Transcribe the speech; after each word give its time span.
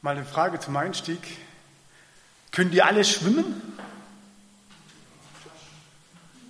Mal 0.00 0.16
eine 0.16 0.24
Frage 0.24 0.60
zum 0.60 0.76
Einstieg. 0.76 1.18
Können 2.52 2.70
die 2.70 2.82
alle 2.82 3.04
schwimmen? 3.04 3.60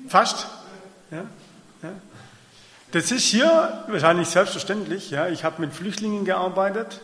Fast? 0.06 0.46
Ja? 1.10 1.24
ja? 1.82 1.92
Das 2.92 3.10
ist 3.10 3.24
hier 3.24 3.84
wahrscheinlich 3.88 4.28
selbstverständlich. 4.28 5.10
Ja? 5.10 5.28
Ich 5.28 5.44
habe 5.44 5.62
mit 5.62 5.72
Flüchtlingen 5.72 6.26
gearbeitet, 6.26 7.00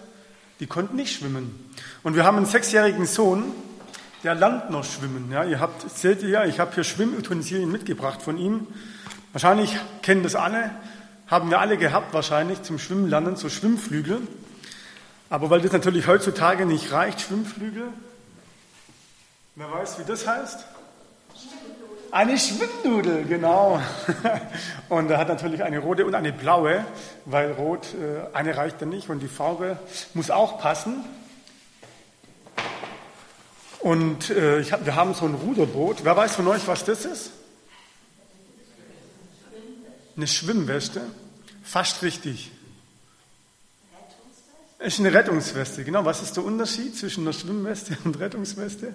die 0.60 0.66
konnten 0.66 0.96
nicht 0.96 1.16
schwimmen. 1.16 1.72
Und 2.02 2.14
wir 2.14 2.24
haben 2.24 2.36
einen 2.36 2.46
sechsjährigen 2.46 3.06
Sohn, 3.06 3.44
der 4.22 4.34
lernt 4.34 4.68
noch 4.68 4.84
schwimmen. 4.84 5.32
Ja? 5.32 5.44
Ihr 5.44 5.60
habt, 5.60 5.90
seht 5.90 6.22
ihr, 6.22 6.44
ich 6.44 6.60
habe 6.60 6.74
hier 6.74 6.84
Schwimmutensilien 6.84 7.72
mitgebracht 7.72 8.20
von 8.20 8.36
ihm. 8.36 8.66
Wahrscheinlich 9.32 9.74
kennen 10.02 10.22
das 10.22 10.34
alle, 10.34 10.70
haben 11.26 11.48
wir 11.48 11.58
alle 11.58 11.78
gehabt 11.78 12.12
wahrscheinlich 12.12 12.62
zum 12.62 12.78
Schwimmen 12.78 13.08
lernen, 13.08 13.36
so 13.36 13.48
Schwimmflügel. 13.48 14.20
Aber 15.34 15.50
weil 15.50 15.60
das 15.60 15.72
natürlich 15.72 16.06
heutzutage 16.06 16.64
nicht 16.64 16.92
reicht, 16.92 17.22
Schwimmflügel, 17.22 17.88
wer 19.56 19.72
weiß, 19.72 19.98
wie 19.98 20.04
das 20.04 20.28
heißt? 20.28 20.64
Eine 22.12 22.38
Schwimmnudel, 22.38 23.24
genau. 23.24 23.82
Und 24.88 25.10
er 25.10 25.18
hat 25.18 25.26
natürlich 25.26 25.64
eine 25.64 25.80
rote 25.80 26.06
und 26.06 26.14
eine 26.14 26.32
blaue, 26.32 26.84
weil 27.24 27.50
rot, 27.50 27.88
äh, 27.94 28.32
eine 28.32 28.56
reicht 28.56 28.80
dann 28.80 28.90
nicht 28.90 29.08
und 29.08 29.18
die 29.18 29.26
Farbe 29.26 29.76
muss 30.12 30.30
auch 30.30 30.60
passen. 30.60 31.04
Und 33.80 34.30
äh, 34.30 34.62
hab, 34.62 34.86
wir 34.86 34.94
haben 34.94 35.14
so 35.14 35.24
ein 35.24 35.34
Ruderboot. 35.34 36.04
Wer 36.04 36.16
weiß 36.16 36.36
von 36.36 36.46
euch, 36.46 36.68
was 36.68 36.84
das 36.84 37.04
ist? 37.04 37.32
Eine 40.16 40.28
Schwimmweste. 40.28 41.00
Fast 41.64 42.04
richtig. 42.04 42.52
Es 44.86 44.94
ist 44.94 45.00
eine 45.00 45.14
Rettungsweste, 45.14 45.82
genau. 45.82 46.04
Was 46.04 46.20
ist 46.20 46.36
der 46.36 46.44
Unterschied 46.44 46.94
zwischen 46.94 47.24
einer 47.24 47.32
Schwimmweste 47.32 47.96
und 48.04 48.20
Rettungsweste? 48.20 48.92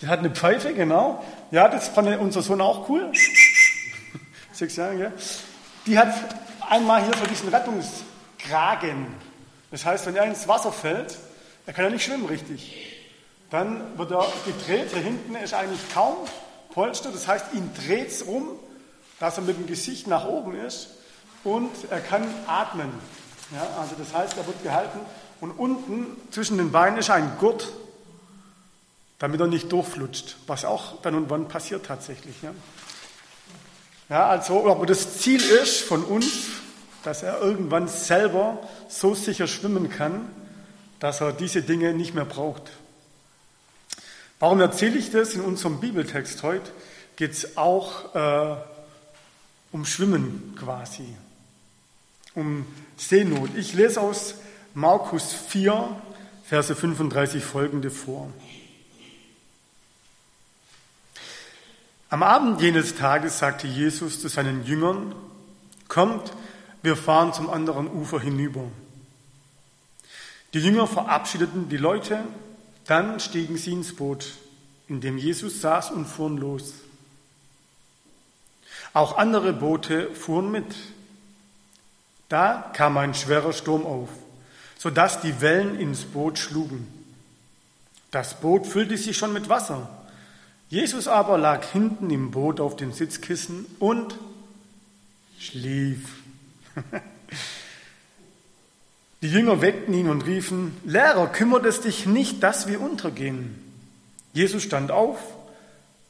Die 0.00 0.08
hat 0.08 0.18
eine 0.18 0.30
Pfeife, 0.30 0.74
genau. 0.74 1.24
Ja, 1.52 1.68
das 1.68 1.86
fand 1.86 2.18
unser 2.18 2.42
Sohn 2.42 2.60
auch 2.60 2.88
cool. 2.88 3.12
Sechs 4.52 4.74
Jahre, 4.74 4.98
ja. 4.98 5.12
Die 5.86 5.96
hat 5.96 6.12
einmal 6.68 7.04
hier 7.04 7.16
so 7.16 7.26
diesen 7.26 7.48
Rettungskragen. 7.48 9.06
Das 9.70 9.84
heißt, 9.84 10.06
wenn 10.06 10.16
er 10.16 10.24
ins 10.24 10.48
Wasser 10.48 10.72
fällt, 10.72 11.16
er 11.64 11.74
kann 11.74 11.84
ja 11.84 11.90
nicht 11.92 12.04
schwimmen 12.04 12.26
richtig. 12.26 13.04
Dann 13.50 13.96
wird 13.96 14.10
er 14.10 14.26
gedreht. 14.44 14.88
Hier 14.92 15.02
hinten 15.02 15.36
ist 15.36 15.54
eigentlich 15.54 15.94
kaum 15.94 16.16
Polster. 16.74 17.12
Das 17.12 17.28
heißt, 17.28 17.54
ihn 17.54 17.70
dreht 17.86 18.08
es 18.08 18.26
rum, 18.26 18.48
dass 19.20 19.38
er 19.38 19.44
mit 19.44 19.56
dem 19.56 19.68
Gesicht 19.68 20.08
nach 20.08 20.26
oben 20.26 20.56
ist 20.56 20.88
und 21.44 21.70
er 21.90 22.00
kann 22.00 22.26
atmen. 22.46 22.90
Ja, 23.52 23.66
also 23.80 23.94
das 23.98 24.14
heißt, 24.14 24.36
er 24.36 24.46
wird 24.46 24.62
gehalten 24.62 25.00
und 25.40 25.50
unten 25.50 26.16
zwischen 26.30 26.56
den 26.56 26.72
Beinen 26.72 26.98
ist 26.98 27.10
ein 27.10 27.36
Gurt, 27.38 27.68
damit 29.18 29.40
er 29.40 29.46
nicht 29.46 29.70
durchflutscht, 29.70 30.36
was 30.46 30.64
auch 30.64 31.02
dann 31.02 31.14
und 31.14 31.30
wann 31.30 31.48
passiert 31.48 31.86
tatsächlich. 31.86 32.36
Ja, 32.42 32.54
ja 34.08 34.26
also, 34.26 34.70
aber 34.70 34.86
das 34.86 35.18
Ziel 35.18 35.42
ist 35.42 35.80
von 35.80 36.04
uns, 36.04 36.26
dass 37.02 37.22
er 37.22 37.40
irgendwann 37.40 37.88
selber 37.88 38.58
so 38.88 39.14
sicher 39.14 39.46
schwimmen 39.46 39.90
kann, 39.90 40.30
dass 41.00 41.20
er 41.20 41.32
diese 41.32 41.62
Dinge 41.62 41.92
nicht 41.92 42.14
mehr 42.14 42.24
braucht. 42.24 42.62
Warum 44.38 44.60
erzähle 44.60 44.98
ich 44.98 45.10
das? 45.10 45.34
In 45.34 45.40
unserem 45.40 45.80
Bibeltext 45.80 46.42
heute 46.42 46.70
geht 47.16 47.32
es 47.32 47.56
auch 47.56 48.14
äh, 48.14 48.56
um 49.72 49.84
Schwimmen 49.84 50.56
quasi 50.58 51.16
um 52.34 52.66
Seenot. 52.96 53.50
Ich 53.56 53.74
lese 53.74 54.00
aus 54.00 54.34
Markus 54.74 55.32
4, 55.32 55.96
Verse 56.44 56.74
35 56.74 57.44
folgende 57.44 57.90
vor. 57.90 58.30
Am 62.10 62.22
Abend 62.22 62.60
jenes 62.60 62.94
Tages 62.94 63.38
sagte 63.38 63.66
Jesus 63.66 64.20
zu 64.20 64.28
seinen 64.28 64.66
Jüngern, 64.66 65.14
Kommt, 65.88 66.32
wir 66.82 66.96
fahren 66.96 67.32
zum 67.32 67.50
anderen 67.50 67.86
Ufer 67.86 68.18
hinüber. 68.18 68.64
Die 70.54 70.58
Jünger 70.58 70.86
verabschiedeten 70.86 71.68
die 71.68 71.76
Leute, 71.76 72.24
dann 72.86 73.20
stiegen 73.20 73.56
sie 73.56 73.72
ins 73.72 73.94
Boot, 73.94 74.34
in 74.88 75.00
dem 75.00 75.16
Jesus 75.16 75.60
saß 75.60 75.90
und 75.90 76.06
fuhren 76.06 76.36
los. 76.36 76.74
Auch 78.92 79.16
andere 79.16 79.52
Boote 79.52 80.14
fuhren 80.14 80.50
mit. 80.50 80.74
Da 82.32 82.70
kam 82.72 82.96
ein 82.96 83.12
schwerer 83.12 83.52
Sturm 83.52 83.84
auf, 83.84 84.08
sodass 84.78 85.20
die 85.20 85.42
Wellen 85.42 85.78
ins 85.78 86.04
Boot 86.04 86.38
schlugen. 86.38 86.88
Das 88.10 88.40
Boot 88.40 88.66
füllte 88.66 88.96
sich 88.96 89.18
schon 89.18 89.34
mit 89.34 89.50
Wasser. 89.50 89.90
Jesus 90.70 91.08
aber 91.08 91.36
lag 91.36 91.62
hinten 91.62 92.08
im 92.08 92.30
Boot 92.30 92.58
auf 92.58 92.76
dem 92.76 92.94
Sitzkissen 92.94 93.66
und 93.78 94.16
schlief. 95.38 96.08
Die 99.20 99.28
Jünger 99.28 99.60
weckten 99.60 99.92
ihn 99.92 100.08
und 100.08 100.24
riefen, 100.24 100.74
Lehrer, 100.86 101.26
kümmert 101.26 101.66
es 101.66 101.82
dich 101.82 102.06
nicht, 102.06 102.42
dass 102.42 102.66
wir 102.66 102.80
untergehen? 102.80 103.58
Jesus 104.32 104.62
stand 104.62 104.90
auf, 104.90 105.18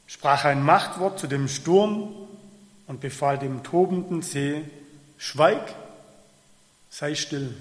sprach 0.07 0.45
ein 0.45 0.63
Machtwort 0.63 1.19
zu 1.19 1.27
dem 1.27 1.49
Sturm 1.49 2.13
und 2.87 3.01
befahl 3.01 3.37
dem 3.37 3.61
tobenden 3.61 4.21
See, 4.21 4.63
Schweig, 5.17 5.75
sei 6.93 7.15
still. 7.15 7.51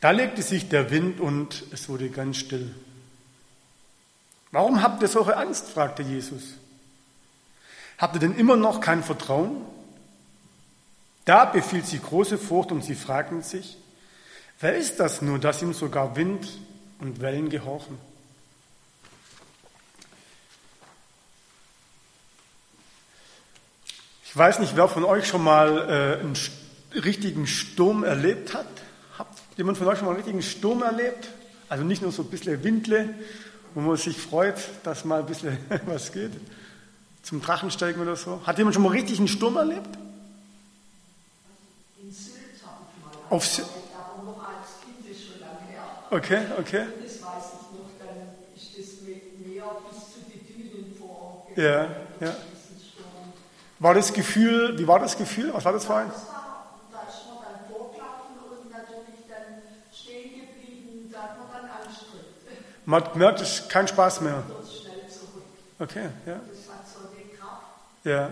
Da 0.00 0.10
legte 0.10 0.42
sich 0.42 0.68
der 0.68 0.90
Wind 0.90 1.20
und 1.20 1.64
es 1.72 1.88
wurde 1.88 2.10
ganz 2.10 2.36
still. 2.36 2.74
Warum 4.50 4.82
habt 4.82 5.00
ihr 5.00 5.08
solche 5.08 5.34
Angst? 5.34 5.68
fragte 5.68 6.02
Jesus. 6.02 6.42
Habt 7.96 8.16
ihr 8.16 8.20
denn 8.20 8.36
immer 8.36 8.56
noch 8.56 8.82
kein 8.82 9.02
Vertrauen? 9.02 9.64
Da 11.24 11.46
befiel 11.46 11.82
sie 11.82 11.98
große 11.98 12.36
Furcht 12.36 12.70
und 12.70 12.84
sie 12.84 12.94
fragten 12.94 13.40
sich, 13.40 13.78
wer 14.60 14.76
ist 14.76 15.00
das 15.00 15.22
nur, 15.22 15.38
dass 15.38 15.62
ihm 15.62 15.72
sogar 15.72 16.16
Wind 16.16 16.46
und 16.98 17.22
Wellen 17.22 17.48
gehorchen? 17.48 17.96
Ich 24.26 24.36
weiß 24.36 24.58
nicht, 24.58 24.76
wer 24.76 24.88
von 24.88 25.04
euch 25.04 25.26
schon 25.26 25.42
mal 25.42 26.18
äh, 26.18 26.20
einen 26.20 26.36
richtigen 26.94 27.46
Sturm 27.46 28.04
erlebt 28.04 28.54
hat? 28.54 28.66
Habt 29.18 29.38
jemand 29.56 29.78
von 29.78 29.86
euch 29.86 29.98
schon 29.98 30.06
mal 30.06 30.12
einen 30.12 30.20
richtigen 30.20 30.42
Sturm 30.42 30.82
erlebt? 30.82 31.28
Also 31.68 31.84
nicht 31.84 32.02
nur 32.02 32.12
so 32.12 32.22
ein 32.22 32.28
bisschen 32.28 32.62
Windle, 32.62 33.14
wo 33.74 33.80
man 33.80 33.96
sich 33.96 34.18
freut, 34.18 34.56
dass 34.82 35.04
mal 35.04 35.20
ein 35.20 35.26
bisschen 35.26 35.58
was 35.86 36.12
geht. 36.12 36.32
Zum 37.22 37.40
Drachensteigen 37.40 38.02
oder 38.02 38.16
so. 38.16 38.40
Hat 38.46 38.58
jemand 38.58 38.74
schon 38.74 38.82
mal 38.82 38.90
richtig 38.90 39.18
einen 39.18 39.28
Sturm 39.28 39.56
erlebt? 39.56 39.88
In 42.02 42.12
Sylt 42.12 42.36
habe 42.64 42.84
ich 42.86 43.28
mal. 43.30 43.34
Auf 43.36 43.46
Sylt? 43.46 43.66
Aber 43.96 44.22
noch 44.22 44.38
als 44.46 44.80
Kind 44.84 45.10
ist 45.10 45.26
schon 45.26 45.40
lange 45.40 45.60
her. 45.70 45.82
Okay, 46.10 46.42
okay. 46.58 46.86
Das 47.02 47.22
weiß 47.22 47.44
ich 47.54 47.78
noch, 47.78 47.90
dann 47.98 48.16
ist 48.54 48.78
das 48.78 49.00
Meer 49.02 49.64
bis 49.90 50.12
zu 50.12 50.20
den 50.30 50.46
Dünen 50.46 50.94
vor. 50.98 51.46
Ja, 51.56 51.88
ja. 52.20 52.36
War 53.78 53.94
das 53.94 54.12
Gefühl, 54.12 54.78
wie 54.78 54.86
war 54.86 54.98
das 54.98 55.16
Gefühl? 55.16 55.52
Was 55.52 55.64
war 55.64 55.72
das 55.72 55.84
für 55.84 55.94
ein? 55.94 56.08
Das 56.08 56.26
war, 56.28 56.78
da 56.92 57.00
ist 57.08 57.26
man 57.28 57.38
dann 57.44 57.68
vorgelaufen 57.68 58.36
und 58.48 58.70
natürlich 58.70 59.26
dann 59.28 59.60
stehen 59.92 60.40
geblieben, 60.40 61.10
da 61.12 61.22
hat 61.22 61.38
man 61.38 61.48
dann 61.52 61.70
anstrengend. 61.70 62.24
Man 62.86 63.02
hat 63.02 63.12
gemerkt, 63.12 63.40
es 63.40 63.60
ist 63.60 63.70
kein 63.70 63.88
Spaß 63.88 64.20
mehr. 64.20 64.42
Okay, 65.78 66.08
ja. 66.26 66.40
Ja, 68.04 68.30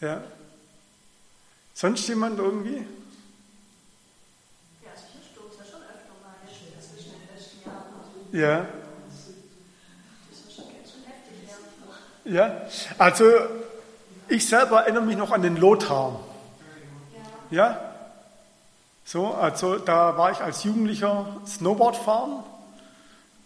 ja. 0.00 0.20
Sonst 1.74 2.06
jemand 2.08 2.38
irgendwie? 2.38 2.86
Ja, 8.32 8.66
Ja. 12.24 12.62
also 12.98 13.24
ich 14.28 14.48
selber 14.48 14.82
erinnere 14.82 15.04
mich 15.04 15.16
noch 15.16 15.30
an 15.30 15.42
den 15.42 15.56
Lothar. 15.56 16.20
Ja? 17.50 17.94
So, 19.04 19.28
also 19.28 19.78
da 19.78 20.16
war 20.16 20.32
ich 20.32 20.40
als 20.40 20.64
Jugendlicher 20.64 21.40
Snowboard 21.46 21.96
fahren 21.96 22.42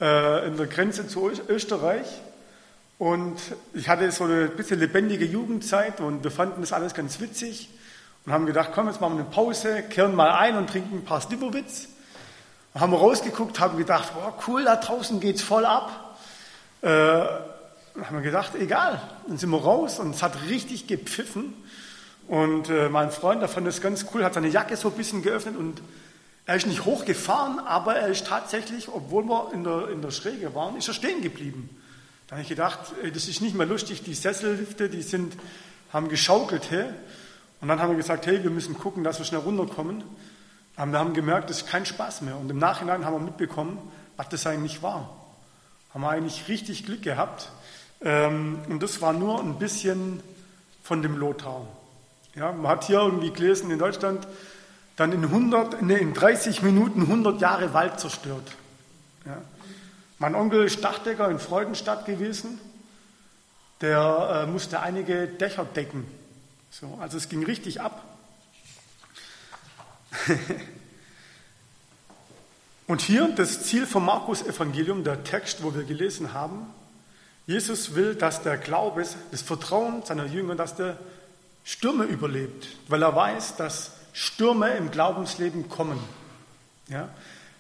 äh, 0.01 0.47
in 0.47 0.57
der 0.57 0.67
Grenze 0.67 1.07
zu 1.07 1.31
Österreich 1.49 2.07
und 2.99 3.39
ich 3.73 3.89
hatte 3.89 4.11
so 4.13 4.25
eine 4.25 4.49
bisschen 4.49 4.79
lebendige 4.79 5.25
Jugendzeit 5.25 6.01
und 6.01 6.23
wir 6.23 6.31
fanden 6.31 6.61
das 6.61 6.73
alles 6.73 6.95
ganz 6.95 7.19
witzig 7.21 7.71
und 8.27 8.33
haben 8.33 8.47
gedacht, 8.47 8.71
komm, 8.75 8.89
jetzt 8.89 9.01
machen 9.01 9.15
wir 9.15 9.25
eine 9.25 9.31
Pause, 9.31 9.83
kehren 9.83 10.15
mal 10.15 10.33
ein 10.33 10.57
und 10.57 10.69
trinken 10.69 10.99
ein 10.99 11.05
paar 11.05 11.21
Slivovitz. 11.21 11.89
Haben 12.75 12.95
rausgeguckt, 12.95 13.59
haben 13.59 13.79
gedacht, 13.79 14.13
wow, 14.15 14.35
cool, 14.47 14.65
da 14.65 14.77
draußen 14.77 15.19
geht's 15.19 15.43
voll 15.43 15.65
ab. 15.65 16.19
Äh, 16.83 16.89
haben 16.89 18.17
wir 18.17 18.21
gedacht, 18.21 18.55
egal. 18.55 19.01
Dann 19.27 19.39
sind 19.39 19.51
wir 19.51 19.63
raus 19.63 19.99
und 19.99 20.15
es 20.15 20.23
hat 20.23 20.35
richtig 20.49 20.87
gepfiffen. 20.87 21.55
Und 22.29 22.69
äh, 22.69 22.89
mein 22.89 23.11
Freund, 23.11 23.41
der 23.41 23.49
fand 23.49 23.67
das 23.67 23.81
ganz 23.81 24.07
cool, 24.13 24.23
hat 24.23 24.35
seine 24.35 24.49
Jacke 24.49 24.77
so 24.77 24.89
ein 24.89 24.95
bisschen 24.95 25.23
geöffnet 25.23 25.57
und 25.57 25.81
er 26.47 26.57
ist 26.57 26.67
nicht 26.67 26.85
hochgefahren, 26.85 27.59
aber 27.61 27.97
er 27.97 28.09
ist 28.09 28.27
tatsächlich, 28.27 28.89
obwohl 28.89 29.25
wir 29.25 29.53
in 29.53 29.65
der, 29.65 29.89
in 29.89 30.03
der 30.03 30.11
Schräge 30.11 30.55
waren, 30.55 30.77
ist 30.77 30.89
er 30.89 30.95
stehen 30.95 31.23
geblieben. 31.23 31.69
Da 32.27 32.37
habe 32.37 32.43
ich 32.43 32.49
gedacht, 32.49 32.79
ey, 33.03 33.11
das 33.11 33.29
ist 33.29 33.41
nicht 33.41 33.55
mehr 33.55 33.67
lustig, 33.67 34.03
die 34.03 34.15
Sessellifte, 34.15 34.89
die 34.89 35.03
sind, 35.03 35.37
haben 35.93 36.09
geschaukelt. 36.09 36.71
Hey? 36.71 36.87
Und 37.61 37.69
dann 37.69 37.81
haben 37.81 37.91
wir 37.91 37.97
gesagt, 37.97 38.27
hey, 38.27 38.43
wir 38.43 38.51
müssen 38.51 38.79
gucken, 38.79 39.05
dass 39.05 39.19
wir 39.19 39.27
schnell 39.27 39.41
runterkommen. 39.41 40.05
Aber 40.77 40.93
wir 40.93 40.99
haben 40.99 41.13
gemerkt, 41.13 41.51
das 41.51 41.63
ist 41.63 41.69
kein 41.69 41.85
Spaß 41.85 42.23
mehr. 42.23 42.37
Und 42.37 42.51
im 42.51 42.59
Nachhinein 42.59 43.05
haben 43.05 43.15
wir 43.15 43.21
mitbekommen, 43.21 43.79
was 44.17 44.29
das 44.29 44.47
eigentlich 44.47 44.83
war. 44.83 45.17
Haben 45.93 46.03
wir 46.03 46.11
eigentlich 46.11 46.49
richtig 46.49 46.87
Glück 46.87 47.03
gehabt. 47.03 47.51
Ähm, 48.01 48.61
und 48.69 48.83
das 48.83 49.03
war 49.03 49.13
nur 49.13 49.41
ein 49.41 49.59
bisschen 49.59 50.23
von 50.83 51.03
dem 51.03 51.17
Lothar. 51.17 51.67
Ja, 52.35 52.53
man 52.53 52.71
hat 52.71 52.85
hier 52.85 53.01
irgendwie 53.01 53.31
gelesen 53.31 53.71
in 53.71 53.79
Deutschland, 53.79 54.27
dann 55.01 55.13
in, 55.13 55.25
100, 55.25 55.81
nee, 55.81 55.97
in 55.97 56.13
30 56.13 56.61
Minuten 56.61 57.01
100 57.01 57.41
Jahre 57.41 57.73
Wald 57.73 57.99
zerstört. 57.99 58.47
Ja. 59.25 59.41
Mein 60.19 60.35
Onkel 60.35 60.65
ist 60.65 60.85
Dachdecker 60.85 61.31
in 61.31 61.39
Freudenstadt 61.39 62.05
gewesen. 62.05 62.61
Der 63.81 64.45
äh, 64.47 64.51
musste 64.51 64.81
einige 64.81 65.27
Dächer 65.27 65.65
decken. 65.65 66.07
So, 66.71 66.99
also 67.01 67.17
es 67.17 67.31
ging 67.31 67.43
richtig 67.43 67.81
ab. 67.81 68.05
Und 72.87 73.01
hier 73.01 73.29
das 73.29 73.63
Ziel 73.63 73.87
vom 73.87 74.05
Markus 74.05 74.43
Evangelium, 74.43 75.03
der 75.03 75.25
Text, 75.25 75.63
wo 75.63 75.75
wir 75.75 75.85
gelesen 75.85 76.35
haben. 76.35 76.67
Jesus 77.47 77.95
will, 77.95 78.17
dass 78.17 78.43
der 78.43 78.59
Glaube, 78.59 79.07
das 79.31 79.41
Vertrauen 79.41 80.03
seiner 80.05 80.27
Jünger, 80.27 80.57
dass 80.57 80.77
der 80.77 80.99
Stürme 81.65 82.05
überlebt, 82.05 82.69
weil 82.89 83.03
er 83.03 83.17
weiß, 83.17 83.57
dass 83.57 83.93
Stürme 84.13 84.71
im 84.77 84.91
Glaubensleben 84.91 85.69
kommen. 85.69 85.99
Ja? 86.89 87.09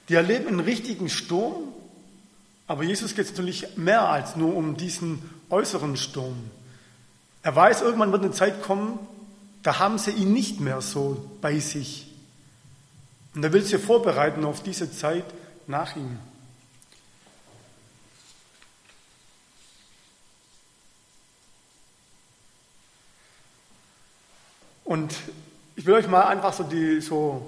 Die 0.08 0.14
erleben 0.14 0.49
einen 0.49 0.61
richtigen 0.61 1.08
Sturm, 1.08 1.69
aber 2.67 2.82
Jesus 2.82 3.14
geht 3.14 3.26
es 3.26 3.31
natürlich 3.32 3.76
mehr 3.76 4.08
als 4.08 4.37
nur 4.37 4.55
um 4.55 4.76
diesen 4.76 5.23
äußeren 5.50 5.97
Sturm. 5.97 6.50
Er 7.43 7.56
weiß, 7.56 7.82
irgendwann 7.82 8.12
wird 8.12 8.23
eine 8.23 8.32
Zeit 8.32 8.62
kommen, 8.62 8.99
da 9.62 9.79
haben 9.79 9.99
sie 9.99 10.11
ihn 10.11 10.32
nicht 10.32 10.61
mehr 10.61 10.81
so 10.81 11.31
bei 11.41 11.58
sich. 11.58 12.06
Und 13.35 13.44
er 13.44 13.52
will 13.52 13.62
sie 13.62 13.79
vorbereiten 13.79 14.44
auf 14.44 14.62
diese 14.62 14.91
Zeit 14.91 15.25
nach 15.67 15.97
ihm. 15.97 16.19
Und 24.85 25.14
ich 25.81 25.87
will 25.87 25.94
euch 25.94 26.09
mal 26.09 26.25
einfach 26.25 26.53
so 26.53 26.62
die, 26.62 27.00
so, 27.00 27.41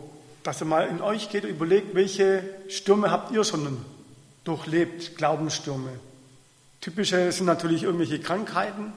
dass 0.42 0.62
ihr 0.62 0.64
mal 0.64 0.88
in 0.88 1.02
euch 1.02 1.28
geht 1.28 1.44
und 1.44 1.50
überlegt, 1.50 1.94
welche 1.94 2.42
Stürme 2.68 3.10
habt 3.10 3.30
ihr 3.30 3.44
schon 3.44 3.76
durchlebt, 4.44 5.18
Glaubensstürme. 5.18 5.90
Typische 6.80 7.30
sind 7.30 7.44
natürlich 7.44 7.82
irgendwelche 7.82 8.20
Krankheiten. 8.20 8.94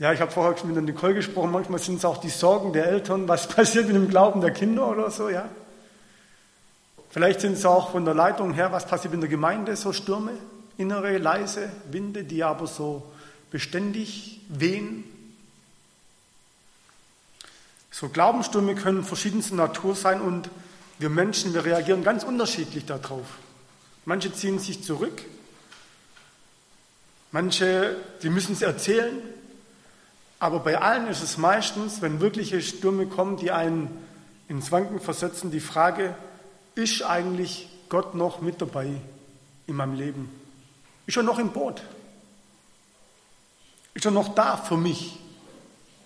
Ja, 0.00 0.12
ich 0.12 0.20
habe 0.20 0.32
vorher 0.32 0.58
schon 0.58 0.70
mit 0.70 0.76
der 0.76 0.82
Nicole 0.82 1.14
gesprochen, 1.14 1.52
manchmal 1.52 1.78
sind 1.78 1.98
es 1.98 2.04
auch 2.04 2.16
die 2.16 2.30
Sorgen 2.30 2.72
der 2.72 2.86
Eltern, 2.86 3.28
was 3.28 3.46
passiert 3.54 3.86
mit 3.86 3.94
dem 3.94 4.08
Glauben 4.08 4.40
der 4.40 4.50
Kinder 4.50 4.88
oder 4.88 5.12
so, 5.12 5.28
ja. 5.28 5.48
Vielleicht 7.10 7.42
sind 7.42 7.52
es 7.52 7.64
auch 7.64 7.92
von 7.92 8.04
der 8.04 8.14
Leitung 8.14 8.54
her, 8.54 8.72
was 8.72 8.88
passiert 8.88 9.14
in 9.14 9.20
der 9.20 9.30
Gemeinde, 9.30 9.76
so 9.76 9.92
Stürme, 9.92 10.32
innere, 10.78 11.16
leise 11.18 11.70
Winde, 11.92 12.24
die 12.24 12.42
aber 12.42 12.66
so 12.66 13.04
beständig 13.52 14.40
wehen. 14.48 15.04
So 17.92 18.08
Glaubensstürme 18.08 18.74
können 18.74 19.04
verschiedenster 19.04 19.54
Natur 19.54 19.94
sein 19.94 20.22
und 20.22 20.48
wir 20.98 21.10
Menschen, 21.10 21.52
wir 21.52 21.64
reagieren 21.64 22.02
ganz 22.02 22.24
unterschiedlich 22.24 22.86
darauf. 22.86 23.26
Manche 24.06 24.32
ziehen 24.32 24.58
sich 24.58 24.82
zurück, 24.82 25.22
manche, 27.30 27.96
die 28.22 28.30
müssen 28.30 28.54
es 28.54 28.62
erzählen, 28.62 29.16
aber 30.38 30.60
bei 30.60 30.80
allen 30.80 31.06
ist 31.06 31.22
es 31.22 31.36
meistens, 31.36 32.00
wenn 32.00 32.20
wirkliche 32.20 32.62
Stürme 32.62 33.06
kommen, 33.06 33.36
die 33.36 33.52
einen 33.52 33.90
ins 34.48 34.72
Wanken 34.72 34.98
versetzen, 34.98 35.50
die 35.50 35.60
Frage, 35.60 36.16
ist 36.74 37.02
eigentlich 37.02 37.68
Gott 37.90 38.14
noch 38.14 38.40
mit 38.40 38.60
dabei 38.62 38.88
in 39.66 39.76
meinem 39.76 39.94
Leben? 39.94 40.30
Ist 41.06 41.18
er 41.18 41.22
noch 41.22 41.38
im 41.38 41.52
Boot? 41.52 41.82
Ist 43.92 44.06
er 44.06 44.10
noch 44.10 44.34
da 44.34 44.56
für 44.56 44.78
mich? 44.78 45.18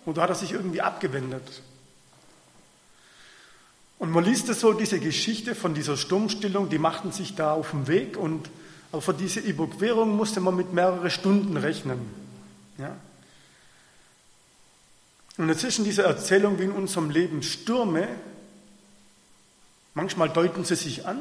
Oder 0.05 0.23
hat 0.23 0.31
er 0.31 0.35
sich 0.35 0.53
irgendwie 0.53 0.83
abgewendet? 0.83 1.63
Und 3.99 4.11
man 4.11 4.25
liest 4.25 4.49
es 4.49 4.61
so, 4.61 4.73
diese 4.73 5.01
Geschichte 5.01 5.55
von 5.55 5.75
dieser 5.75 5.97
Sturmstillung, 5.97 6.69
die 6.69 6.79
machten 6.79 7.13
sich 7.13 7.35
da 7.35 7.53
auf 7.53 7.71
den 7.71 7.87
Weg 7.87 8.17
und 8.17 8.51
aber 8.93 9.03
für 9.03 9.15
diese 9.15 9.41
Überquerung 9.41 10.17
musste 10.17 10.41
man 10.41 10.57
mit 10.57 10.73
mehreren 10.73 11.11
Stunden 11.11 11.57
rechnen. 11.57 12.01
Ja? 12.79 12.97
Und 15.37 15.49
dazwischen 15.49 15.85
diese 15.85 16.03
Erzählung 16.05 16.59
wie 16.59 16.65
in 16.65 16.73
unserem 16.73 17.11
Leben 17.11 17.43
Stürme, 17.43 18.09
manchmal 19.93 20.31
deuten 20.31 20.65
sie 20.65 20.77
sich 20.77 21.07
an, 21.07 21.21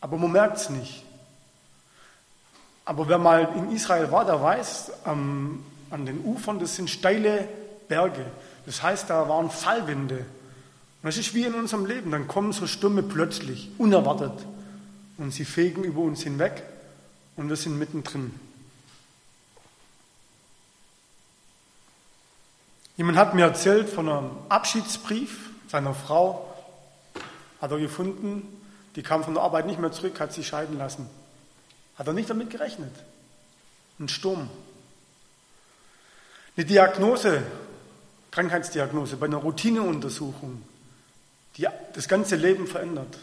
aber 0.00 0.18
man 0.18 0.32
merkt 0.32 0.58
es 0.58 0.70
nicht. 0.70 1.04
Aber 2.84 3.08
wer 3.08 3.18
mal 3.18 3.52
in 3.56 3.74
Israel 3.74 4.12
war, 4.12 4.24
der 4.24 4.40
weiß, 4.40 4.92
ähm, 5.06 5.64
an 5.90 6.06
den 6.06 6.20
Ufern, 6.24 6.58
das 6.58 6.76
sind 6.76 6.90
steile 6.90 7.48
Berge. 7.88 8.26
Das 8.66 8.82
heißt, 8.82 9.08
da 9.10 9.28
waren 9.28 9.50
Fallwinde. 9.50 10.26
Und 11.04 11.08
das 11.08 11.18
ist 11.18 11.34
wie 11.34 11.44
in 11.44 11.52
unserem 11.52 11.84
Leben. 11.84 12.10
Dann 12.10 12.26
kommen 12.26 12.52
so 12.52 12.66
Stürme 12.66 13.02
plötzlich, 13.02 13.70
unerwartet. 13.76 14.46
Und 15.18 15.32
sie 15.32 15.44
fegen 15.44 15.84
über 15.84 16.00
uns 16.00 16.22
hinweg 16.22 16.62
und 17.36 17.50
wir 17.50 17.56
sind 17.56 17.78
mittendrin. 17.78 18.32
Jemand 22.96 23.18
hat 23.18 23.34
mir 23.34 23.42
erzählt 23.42 23.90
von 23.90 24.08
einem 24.08 24.30
Abschiedsbrief 24.48 25.50
seiner 25.68 25.92
Frau, 25.92 26.50
hat 27.60 27.70
er 27.70 27.78
gefunden, 27.78 28.62
die 28.96 29.02
kam 29.02 29.24
von 29.24 29.34
der 29.34 29.42
Arbeit 29.42 29.66
nicht 29.66 29.78
mehr 29.78 29.92
zurück, 29.92 30.18
hat 30.20 30.32
sich 30.32 30.46
scheiden 30.46 30.78
lassen. 30.78 31.06
Hat 31.96 32.06
er 32.06 32.14
nicht 32.14 32.30
damit 32.30 32.48
gerechnet. 32.48 32.94
Ein 34.00 34.08
Sturm. 34.08 34.48
Eine 36.56 36.64
Diagnose, 36.64 37.42
Krankheitsdiagnose 38.30 39.18
bei 39.18 39.26
einer 39.26 39.36
Routineuntersuchung 39.36 40.62
die 41.56 41.68
das 41.92 42.08
ganze 42.08 42.36
Leben 42.36 42.66
verändert. 42.66 43.18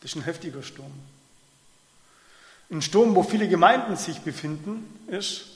Das 0.00 0.10
ist 0.10 0.16
ein 0.16 0.24
heftiger 0.24 0.62
Sturm. 0.62 0.92
Ein 2.70 2.82
Sturm, 2.82 3.14
wo 3.14 3.22
viele 3.22 3.48
Gemeinden 3.48 3.96
sich 3.96 4.20
befinden, 4.20 5.00
ist, 5.06 5.46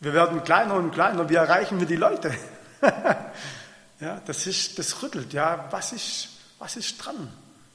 wir 0.00 0.14
werden 0.14 0.44
kleiner 0.44 0.74
und 0.74 0.92
kleiner, 0.92 1.28
wie 1.28 1.34
erreichen 1.34 1.80
wir 1.80 1.86
die 1.86 1.96
Leute? 1.96 2.34
ja, 4.00 4.20
das, 4.24 4.46
ist, 4.46 4.78
das 4.78 5.02
rüttelt. 5.02 5.32
Ja, 5.32 5.66
was 5.70 5.92
ist, 5.92 6.28
was 6.58 6.76
ist 6.76 6.96
dran? 6.98 7.28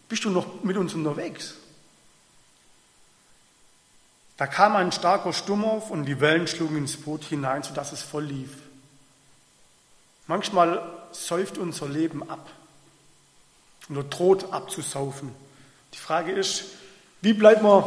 Bist 0.07 0.23
du 0.23 0.29
noch 0.29 0.63
mit 0.63 0.77
uns 0.77 0.93
unterwegs? 0.93 1.55
Da 4.37 4.47
kam 4.47 4.75
ein 4.75 4.91
starker 4.91 5.33
Sturm 5.33 5.63
auf 5.65 5.91
und 5.91 6.05
die 6.05 6.19
Wellen 6.19 6.47
schlugen 6.47 6.77
ins 6.77 6.97
Boot 6.97 7.23
hinein, 7.25 7.63
sodass 7.63 7.91
es 7.91 8.01
voll 8.01 8.25
lief. 8.25 8.51
Manchmal 10.25 10.81
säuft 11.11 11.57
unser 11.57 11.87
Leben 11.87 12.27
ab 12.29 12.49
oder 13.89 14.03
droht 14.03 14.51
abzusaufen. 14.51 15.33
Die 15.93 15.97
Frage 15.97 16.31
ist, 16.31 16.65
wie 17.21 17.33
bleibt 17.33 17.61
man 17.61 17.83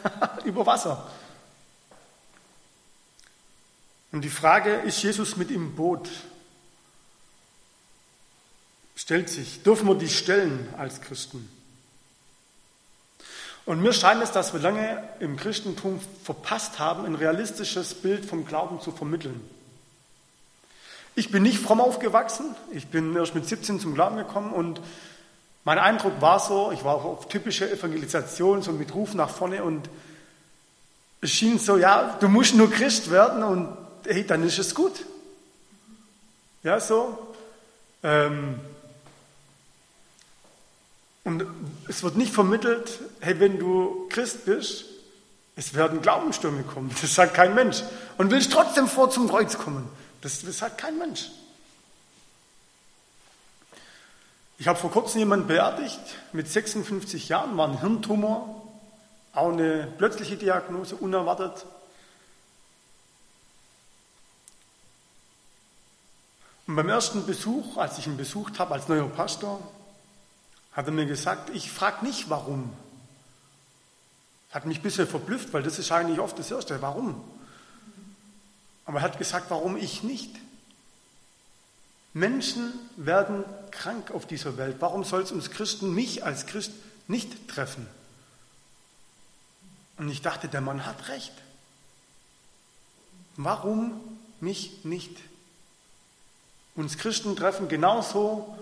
über 0.44 0.66
Wasser? 0.66 1.10
Und 4.12 4.22
die 4.22 4.30
Frage, 4.30 4.72
ist 4.72 5.02
Jesus 5.02 5.36
mit 5.36 5.50
im 5.50 5.74
Boot? 5.74 6.08
Stellt 8.96 9.28
sich, 9.28 9.62
dürfen 9.62 9.86
wir 9.86 9.94
die 9.94 10.08
stellen 10.08 10.72
als 10.76 11.00
Christen? 11.00 11.48
Und 13.68 13.82
mir 13.82 13.92
scheint 13.92 14.22
es, 14.22 14.32
dass 14.32 14.54
wir 14.54 14.60
lange 14.60 15.06
im 15.20 15.36
Christentum 15.36 16.00
verpasst 16.24 16.78
haben, 16.78 17.04
ein 17.04 17.14
realistisches 17.14 17.92
Bild 17.92 18.24
vom 18.24 18.46
Glauben 18.46 18.80
zu 18.80 18.92
vermitteln. 18.92 19.46
Ich 21.14 21.30
bin 21.30 21.42
nicht 21.42 21.58
fromm 21.58 21.82
aufgewachsen, 21.82 22.56
ich 22.72 22.86
bin 22.86 23.14
erst 23.14 23.34
mit 23.34 23.46
17 23.46 23.78
zum 23.78 23.92
Glauben 23.92 24.16
gekommen 24.16 24.54
und 24.54 24.80
mein 25.68 25.78
Eindruck 25.78 26.18
war 26.22 26.40
so, 26.40 26.72
ich 26.72 26.82
war 26.82 26.94
auch 26.94 27.04
auf 27.04 27.28
typische 27.28 27.70
Evangelisation, 27.70 28.62
so 28.62 28.72
mit 28.72 28.94
Ruf 28.94 29.12
nach 29.12 29.28
vorne 29.28 29.62
und 29.62 29.90
es 31.20 31.28
schien 31.28 31.58
so, 31.58 31.76
ja, 31.76 32.16
du 32.20 32.28
musst 32.28 32.54
nur 32.54 32.70
Christ 32.70 33.10
werden 33.10 33.42
und 33.42 33.76
hey, 34.06 34.26
dann 34.26 34.44
ist 34.44 34.58
es 34.58 34.74
gut. 34.74 35.04
Ja, 36.62 36.80
so. 36.80 37.18
Ähm, 38.02 38.58
und 41.24 41.44
es 41.86 42.02
wird 42.02 42.16
nicht 42.16 42.32
vermittelt, 42.32 43.00
hey, 43.20 43.38
wenn 43.38 43.58
du 43.58 44.06
Christ 44.08 44.46
bist, 44.46 44.86
es 45.54 45.74
werden 45.74 46.00
Glaubensstürme 46.00 46.62
kommen. 46.62 46.94
Das 47.02 47.14
sagt 47.14 47.34
kein 47.34 47.54
Mensch. 47.54 47.82
Und 48.16 48.30
willst 48.30 48.52
trotzdem 48.52 48.88
vor 48.88 49.10
zum 49.10 49.28
Kreuz 49.28 49.58
kommen. 49.58 49.86
Das, 50.22 50.40
das 50.40 50.56
sagt 50.56 50.78
kein 50.78 50.96
Mensch. 50.96 51.28
Ich 54.60 54.66
habe 54.66 54.78
vor 54.78 54.90
kurzem 54.90 55.20
jemanden 55.20 55.46
beerdigt 55.46 56.00
mit 56.32 56.48
56 56.48 57.28
Jahren, 57.28 57.56
war 57.56 57.68
ein 57.68 57.78
Hirntumor, 57.80 58.66
auch 59.32 59.52
eine 59.52 59.86
plötzliche 59.98 60.36
Diagnose, 60.36 60.96
unerwartet. 60.96 61.64
Und 66.66 66.74
beim 66.74 66.88
ersten 66.88 67.24
Besuch, 67.24 67.76
als 67.76 67.98
ich 67.98 68.08
ihn 68.08 68.16
besucht 68.16 68.58
habe 68.58 68.74
als 68.74 68.88
neuer 68.88 69.08
Pastor, 69.08 69.60
hat 70.72 70.86
er 70.86 70.92
mir 70.92 71.06
gesagt, 71.06 71.50
ich 71.50 71.70
frage 71.70 72.04
nicht 72.04 72.28
warum. 72.28 72.72
Hat 74.50 74.66
mich 74.66 74.80
ein 74.80 74.82
bisschen 74.82 75.06
verblüfft, 75.06 75.52
weil 75.52 75.62
das 75.62 75.78
ist 75.78 75.92
eigentlich 75.92 76.18
oft 76.18 76.36
das 76.36 76.50
Erste, 76.50 76.82
warum? 76.82 77.22
Aber 78.86 78.98
er 78.98 79.02
hat 79.02 79.18
gesagt, 79.18 79.50
warum 79.50 79.76
ich 79.76 80.02
nicht? 80.02 80.34
Menschen 82.12 82.72
werden 82.96 83.44
krank 83.70 84.10
auf 84.10 84.26
dieser 84.26 84.56
Welt. 84.56 84.76
Warum 84.80 85.04
soll 85.04 85.22
es 85.22 85.32
uns 85.32 85.50
Christen, 85.50 85.94
mich 85.94 86.24
als 86.24 86.46
Christ, 86.46 86.72
nicht 87.06 87.48
treffen? 87.48 87.86
Und 89.96 90.08
ich 90.08 90.22
dachte, 90.22 90.48
der 90.48 90.60
Mann 90.60 90.86
hat 90.86 91.08
recht. 91.08 91.32
Warum 93.36 94.00
mich 94.40 94.84
nicht? 94.84 95.16
Uns 96.74 96.96
Christen 96.98 97.34
treffen 97.34 97.68
genauso 97.68 98.56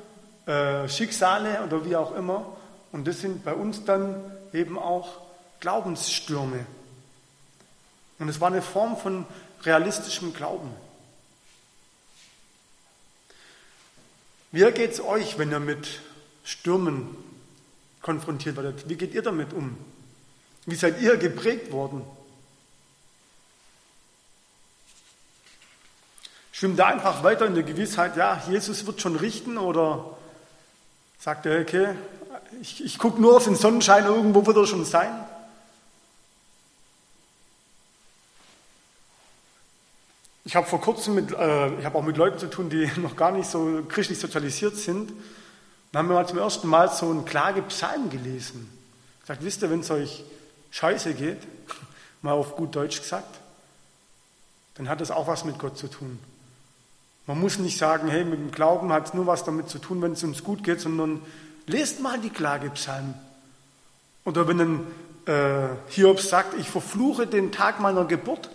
äh, 0.46 0.88
Schicksale 0.88 1.62
oder 1.64 1.84
wie 1.84 1.96
auch 1.96 2.14
immer. 2.14 2.56
Und 2.92 3.06
das 3.06 3.20
sind 3.20 3.44
bei 3.44 3.52
uns 3.52 3.84
dann 3.84 4.22
eben 4.52 4.78
auch 4.78 5.18
Glaubensstürme. 5.60 6.64
Und 8.18 8.28
es 8.28 8.40
war 8.40 8.48
eine 8.48 8.62
Form 8.62 8.96
von 8.96 9.26
realistischem 9.62 10.32
Glauben. 10.32 10.70
Wie 14.52 14.70
geht 14.72 14.92
es 14.92 15.00
euch, 15.00 15.38
wenn 15.38 15.50
ihr 15.50 15.60
mit 15.60 16.00
Stürmen 16.44 17.16
konfrontiert 18.00 18.56
werdet? 18.56 18.88
Wie 18.88 18.96
geht 18.96 19.14
ihr 19.14 19.22
damit 19.22 19.52
um? 19.52 19.76
Wie 20.64 20.76
seid 20.76 21.00
ihr 21.00 21.16
geprägt 21.16 21.72
worden? 21.72 22.02
Schwimmt 26.52 26.78
ihr 26.78 26.86
einfach 26.86 27.22
weiter 27.22 27.46
in 27.46 27.54
der 27.54 27.64
Gewissheit, 27.64 28.16
ja, 28.16 28.42
Jesus 28.48 28.86
wird 28.86 29.00
schon 29.00 29.16
richten 29.16 29.58
oder 29.58 30.16
sagt 31.18 31.44
er, 31.44 31.60
okay, 31.60 31.88
ich, 32.62 32.82
ich 32.82 32.98
gucke 32.98 33.20
nur 33.20 33.36
auf 33.36 33.44
den 33.44 33.56
Sonnenschein, 33.56 34.06
irgendwo 34.06 34.46
wird 34.46 34.56
er 34.56 34.66
schon 34.66 34.84
sein? 34.84 35.12
Ich 40.46 40.54
habe 40.54 40.64
vor 40.64 40.80
kurzem 40.80 41.16
mit, 41.16 41.32
äh, 41.32 41.74
ich 41.80 41.84
habe 41.84 41.98
auch 41.98 42.04
mit 42.04 42.16
Leuten 42.16 42.38
zu 42.38 42.48
tun, 42.48 42.70
die 42.70 42.88
noch 43.00 43.16
gar 43.16 43.32
nicht 43.32 43.50
so 43.50 43.82
christlich 43.88 44.20
sozialisiert 44.20 44.76
sind. 44.76 45.12
Dann 45.90 45.98
haben 45.98 46.08
wir 46.08 46.14
mal 46.14 46.28
zum 46.28 46.38
ersten 46.38 46.68
Mal 46.68 46.88
so 46.88 47.10
einen 47.10 47.24
Klagepsalm 47.24 48.10
gelesen. 48.10 48.70
Gesagt, 49.22 49.42
wisst 49.42 49.62
ihr, 49.62 49.70
wenn 49.70 49.80
es 49.80 49.90
euch 49.90 50.22
scheiße 50.70 51.14
geht, 51.14 51.38
mal 52.22 52.30
auf 52.30 52.54
gut 52.54 52.76
Deutsch 52.76 53.02
gesagt, 53.02 53.40
dann 54.76 54.88
hat 54.88 55.00
das 55.00 55.10
auch 55.10 55.26
was 55.26 55.44
mit 55.44 55.58
Gott 55.58 55.76
zu 55.76 55.88
tun. 55.88 56.16
Man 57.26 57.40
muss 57.40 57.58
nicht 57.58 57.76
sagen, 57.76 58.06
hey, 58.06 58.24
mit 58.24 58.38
dem 58.38 58.52
Glauben 58.52 58.92
hat 58.92 59.08
es 59.08 59.14
nur 59.14 59.26
was 59.26 59.42
damit 59.42 59.68
zu 59.68 59.80
tun, 59.80 60.00
wenn 60.00 60.12
es 60.12 60.22
uns 60.22 60.44
gut 60.44 60.62
geht, 60.62 60.80
sondern 60.80 61.22
lest 61.66 61.98
mal 61.98 62.20
die 62.20 62.30
Klagepsalmen. 62.30 63.14
Oder 64.24 64.46
wenn 64.46 64.60
ein 64.60 64.86
äh, 65.26 65.70
Hiob 65.88 66.20
sagt, 66.20 66.54
ich 66.56 66.70
verfluche 66.70 67.26
den 67.26 67.50
Tag 67.50 67.80
meiner 67.80 68.04
Geburt, 68.04 68.48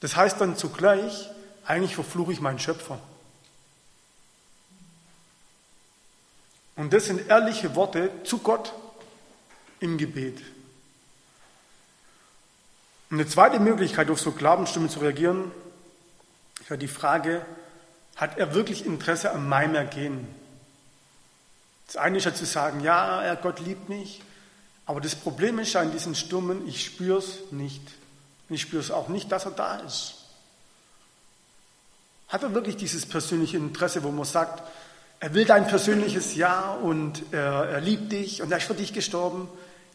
das 0.00 0.16
heißt 0.16 0.40
dann 0.40 0.56
zugleich, 0.56 1.30
eigentlich 1.64 1.94
verfluche 1.94 2.32
ich 2.32 2.40
meinen 2.40 2.58
Schöpfer. 2.58 2.98
Und 6.76 6.92
das 6.92 7.06
sind 7.06 7.28
ehrliche 7.28 7.74
Worte 7.74 8.10
zu 8.24 8.38
Gott 8.38 8.72
im 9.80 9.96
Gebet. 9.96 10.40
Und 13.10 13.18
eine 13.18 13.28
zweite 13.28 13.60
Möglichkeit, 13.60 14.10
auf 14.10 14.20
so 14.20 14.32
Glaubensstimmen 14.32 14.90
zu 14.90 15.00
reagieren, 15.00 15.52
ist 16.60 16.70
ja 16.70 16.76
die 16.76 16.88
Frage, 16.88 17.44
hat 18.16 18.38
er 18.38 18.54
wirklich 18.54 18.84
Interesse 18.84 19.30
an 19.30 19.48
meinem 19.48 19.74
Ergehen? 19.74 20.26
Das 21.86 21.96
eine 21.96 22.18
ist 22.18 22.24
ja 22.24 22.34
zu 22.34 22.44
sagen, 22.44 22.80
ja, 22.80 23.34
Gott 23.36 23.60
liebt 23.60 23.88
mich, 23.88 24.22
aber 24.86 25.00
das 25.00 25.14
Problem 25.14 25.58
ist 25.58 25.72
ja 25.72 25.82
in 25.82 25.92
diesen 25.92 26.14
Sturmen, 26.14 26.66
ich 26.66 26.84
spüre 26.84 27.18
es 27.18 27.52
nicht. 27.52 27.82
Und 28.48 28.54
ich 28.54 28.62
spüre 28.62 28.82
es 28.82 28.90
auch 28.90 29.08
nicht, 29.08 29.30
dass 29.32 29.44
er 29.44 29.50
da 29.52 29.76
ist. 29.78 30.14
Hat 32.28 32.42
er 32.42 32.54
wirklich 32.54 32.76
dieses 32.76 33.06
persönliche 33.06 33.56
Interesse, 33.56 34.02
wo 34.02 34.10
man 34.10 34.24
sagt, 34.24 34.62
er 35.20 35.32
will 35.34 35.44
dein 35.44 35.66
persönliches 35.66 36.34
Ja 36.34 36.72
und 36.72 37.22
er, 37.32 37.68
er 37.70 37.80
liebt 37.80 38.12
dich 38.12 38.42
und 38.42 38.50
er 38.50 38.58
ist 38.58 38.66
für 38.66 38.74
dich 38.74 38.92
gestorben? 38.92 39.48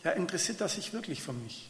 Ja, 0.03 0.11
interessiert 0.11 0.61
er 0.61 0.69
sich 0.69 0.93
wirklich 0.93 1.21
für 1.21 1.33
mich? 1.33 1.69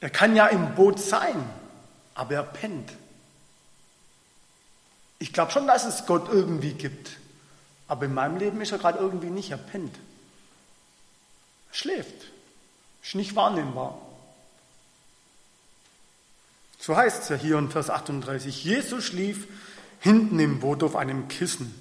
Er 0.00 0.10
kann 0.10 0.34
ja 0.34 0.46
im 0.46 0.74
Boot 0.74 0.98
sein, 0.98 1.48
aber 2.14 2.34
er 2.34 2.42
pennt. 2.42 2.92
Ich 5.18 5.32
glaube 5.32 5.52
schon, 5.52 5.66
dass 5.66 5.84
es 5.84 6.06
Gott 6.06 6.28
irgendwie 6.28 6.72
gibt, 6.72 7.18
aber 7.86 8.06
in 8.06 8.14
meinem 8.14 8.38
Leben 8.38 8.60
ist 8.60 8.72
er 8.72 8.78
gerade 8.78 8.98
irgendwie 8.98 9.30
nicht, 9.30 9.50
er 9.50 9.58
pennt. 9.58 9.94
Er 11.70 11.74
schläft. 11.74 12.32
Ist 13.02 13.14
nicht 13.14 13.34
wahrnehmbar. 13.34 13.98
So 16.78 16.96
heißt 16.96 17.22
es 17.22 17.28
ja 17.28 17.36
hier 17.36 17.58
in 17.58 17.70
Vers 17.70 17.90
38. 17.90 18.64
Jesus 18.64 19.04
schlief 19.04 19.46
hinten 20.00 20.38
im 20.40 20.60
Boot 20.60 20.82
auf 20.82 20.96
einem 20.96 21.28
Kissen. 21.28 21.74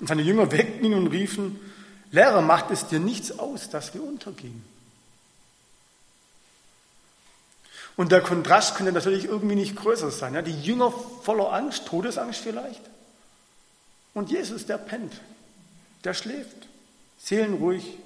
Und 0.00 0.08
seine 0.08 0.22
Jünger 0.22 0.50
weckten 0.50 0.84
ihn 0.84 0.94
und 0.94 1.08
riefen, 1.08 1.60
Lehrer, 2.10 2.40
macht 2.40 2.70
es 2.70 2.86
dir 2.86 3.00
nichts 3.00 3.38
aus, 3.38 3.68
dass 3.70 3.94
wir 3.94 4.02
untergehen. 4.02 4.64
Und 7.96 8.12
der 8.12 8.20
Kontrast 8.20 8.76
könnte 8.76 8.92
natürlich 8.92 9.24
irgendwie 9.24 9.56
nicht 9.56 9.76
größer 9.76 10.10
sein. 10.10 10.34
Ja? 10.34 10.42
Die 10.42 10.58
Jünger 10.62 10.90
voller 10.90 11.52
Angst, 11.52 11.86
Todesangst 11.86 12.40
vielleicht. 12.40 12.80
Und 14.14 14.30
Jesus, 14.30 14.66
der 14.66 14.78
pennt, 14.78 15.12
der 16.04 16.14
schläft, 16.14 16.68
seelenruhig, 17.18 17.98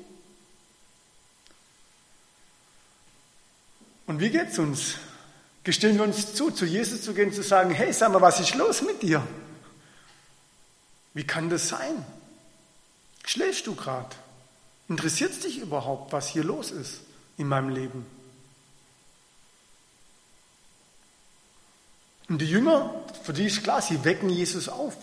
Und 4.13 4.21
wie 4.21 4.29
geht 4.29 4.51
es 4.51 4.59
uns? 4.59 4.97
Gestehen 5.65 5.97
wir 5.97 6.05
uns 6.05 6.35
zu, 6.35 6.51
zu 6.51 6.67
Jesus 6.67 7.01
zu 7.01 7.15
gehen, 7.15 7.33
zu 7.33 7.43
sagen, 7.43 7.71
hey, 7.71 7.95
sag 7.95 8.13
mal, 8.13 8.21
was 8.21 8.41
ist 8.41 8.55
los 8.57 8.83
mit 8.83 9.01
dir? 9.01 9.27
Wie 11.15 11.25
kann 11.25 11.49
das 11.49 11.69
sein? 11.69 12.05
Schläfst 13.25 13.67
du 13.67 13.75
gerade? 13.75 14.15
Interessiert 14.87 15.33
es 15.33 15.41
dich 15.41 15.61
überhaupt, 15.61 16.13
was 16.13 16.29
hier 16.29 16.45
los 16.45 16.73
ist 16.73 17.01
in 17.39 17.49
meinem 17.49 17.71
Leben? 17.71 18.05
Und 22.29 22.37
die 22.37 22.51
Jünger, 22.51 22.95
für 23.23 23.33
die 23.33 23.47
ist 23.47 23.63
klar, 23.63 23.81
sie 23.81 24.05
wecken 24.05 24.29
Jesus 24.29 24.69
auf. 24.69 24.95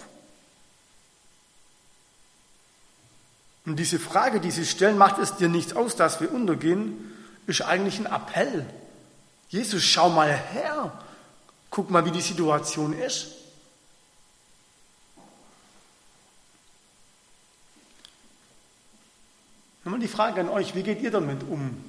Und 3.65 3.77
diese 3.77 3.97
Frage, 3.97 4.39
die 4.39 4.51
sie 4.51 4.67
stellen, 4.67 4.99
macht 4.99 5.17
es 5.17 5.35
dir 5.35 5.49
nichts 5.49 5.75
aus, 5.75 5.95
dass 5.95 6.21
wir 6.21 6.31
untergehen, 6.31 7.11
ist 7.47 7.63
eigentlich 7.63 7.97
ein 7.97 8.05
Appell 8.05 8.67
Jesus, 9.49 9.83
schau 9.83 10.09
mal 10.09 10.31
her. 10.31 10.91
Guck 11.69 11.89
mal, 11.89 12.05
wie 12.05 12.11
die 12.11 12.21
Situation 12.21 12.93
ist. 12.93 13.35
Nochmal 19.83 19.99
die 19.99 20.07
Frage 20.07 20.41
an 20.41 20.49
euch, 20.49 20.75
wie 20.75 20.83
geht 20.83 21.01
ihr 21.01 21.11
damit 21.11 21.43
um? 21.43 21.83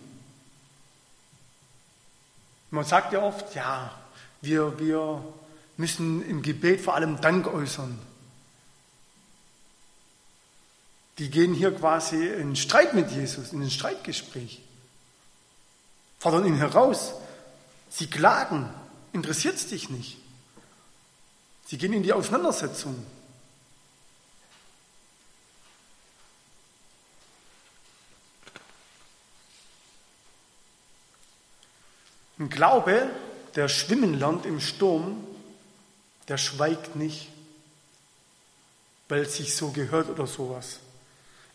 Man 2.71 2.85
sagt 2.85 3.13
ja 3.13 3.21
oft, 3.21 3.55
ja, 3.55 3.95
wir, 4.41 4.79
wir 4.79 5.23
müssen 5.77 6.27
im 6.27 6.41
Gebet 6.41 6.81
vor 6.81 6.95
allem 6.95 7.21
Dank 7.21 7.47
äußern. 7.47 7.99
Die 11.19 11.31
gehen 11.31 11.53
hier 11.53 11.75
quasi 11.75 12.29
in 12.29 12.57
Streit 12.57 12.95
mit 12.95 13.11
Jesus, 13.11 13.53
in 13.53 13.61
ein 13.61 13.71
Streitgespräch, 13.71 14.63
fordern 16.19 16.47
ihn 16.47 16.57
heraus. 16.57 17.15
Sie 17.91 18.07
klagen, 18.07 18.73
interessiert 19.13 19.57
es 19.57 19.67
dich 19.67 19.91
nicht. 19.91 20.17
Sie 21.67 21.77
gehen 21.77 21.93
in 21.93 22.03
die 22.03 22.13
Auseinandersetzung. 22.13 23.05
Ein 32.39 32.49
Glaube, 32.49 33.11
der 33.55 33.69
schwimmen 33.69 34.19
lernt 34.19 34.47
im 34.47 34.61
Sturm, 34.61 35.27
der 36.29 36.39
schweigt 36.39 36.97
nicht, 36.97 37.29
weil 39.09 39.23
es 39.23 39.37
sich 39.37 39.55
so 39.55 39.73
gehört 39.73 40.09
oder 40.09 40.27
sowas. 40.27 40.79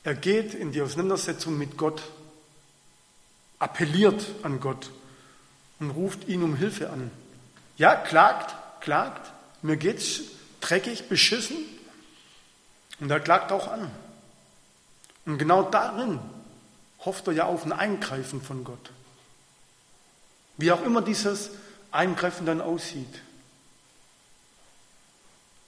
Er 0.03 0.13
geht 0.13 0.53
in 0.53 0.71
die 0.71 0.81
Auseinandersetzung 0.81 1.57
mit 1.57 1.77
Gott, 1.77 2.03
appelliert 3.57 4.27
an 4.43 4.59
Gott 4.59 4.91
und 5.79 5.91
ruft 5.91 6.27
ihn 6.27 6.43
um 6.43 6.55
Hilfe 6.55 6.89
an. 6.89 7.11
Ja, 7.77 7.95
klagt, 7.95 8.55
klagt, 8.81 9.31
mir 9.61 9.77
geht's 9.77 10.21
dreckig, 10.61 11.09
beschissen, 11.09 11.57
Und 12.99 13.11
er 13.11 13.19
klagt 13.19 13.51
auch 13.51 13.67
an. 13.67 13.91
Und 15.25 15.37
genau 15.37 15.63
darin 15.63 16.19
hofft 17.03 17.27
er 17.27 17.33
ja 17.33 17.45
auf 17.45 17.65
ein 17.65 17.73
Eingreifen 17.73 18.41
von 18.41 18.63
Gott. 18.63 18.91
Wie 20.57 20.71
auch 20.71 20.81
immer 20.83 21.01
dieses 21.01 21.49
Eingreifen 21.91 22.45
dann 22.45 22.61
aussieht. 22.61 23.21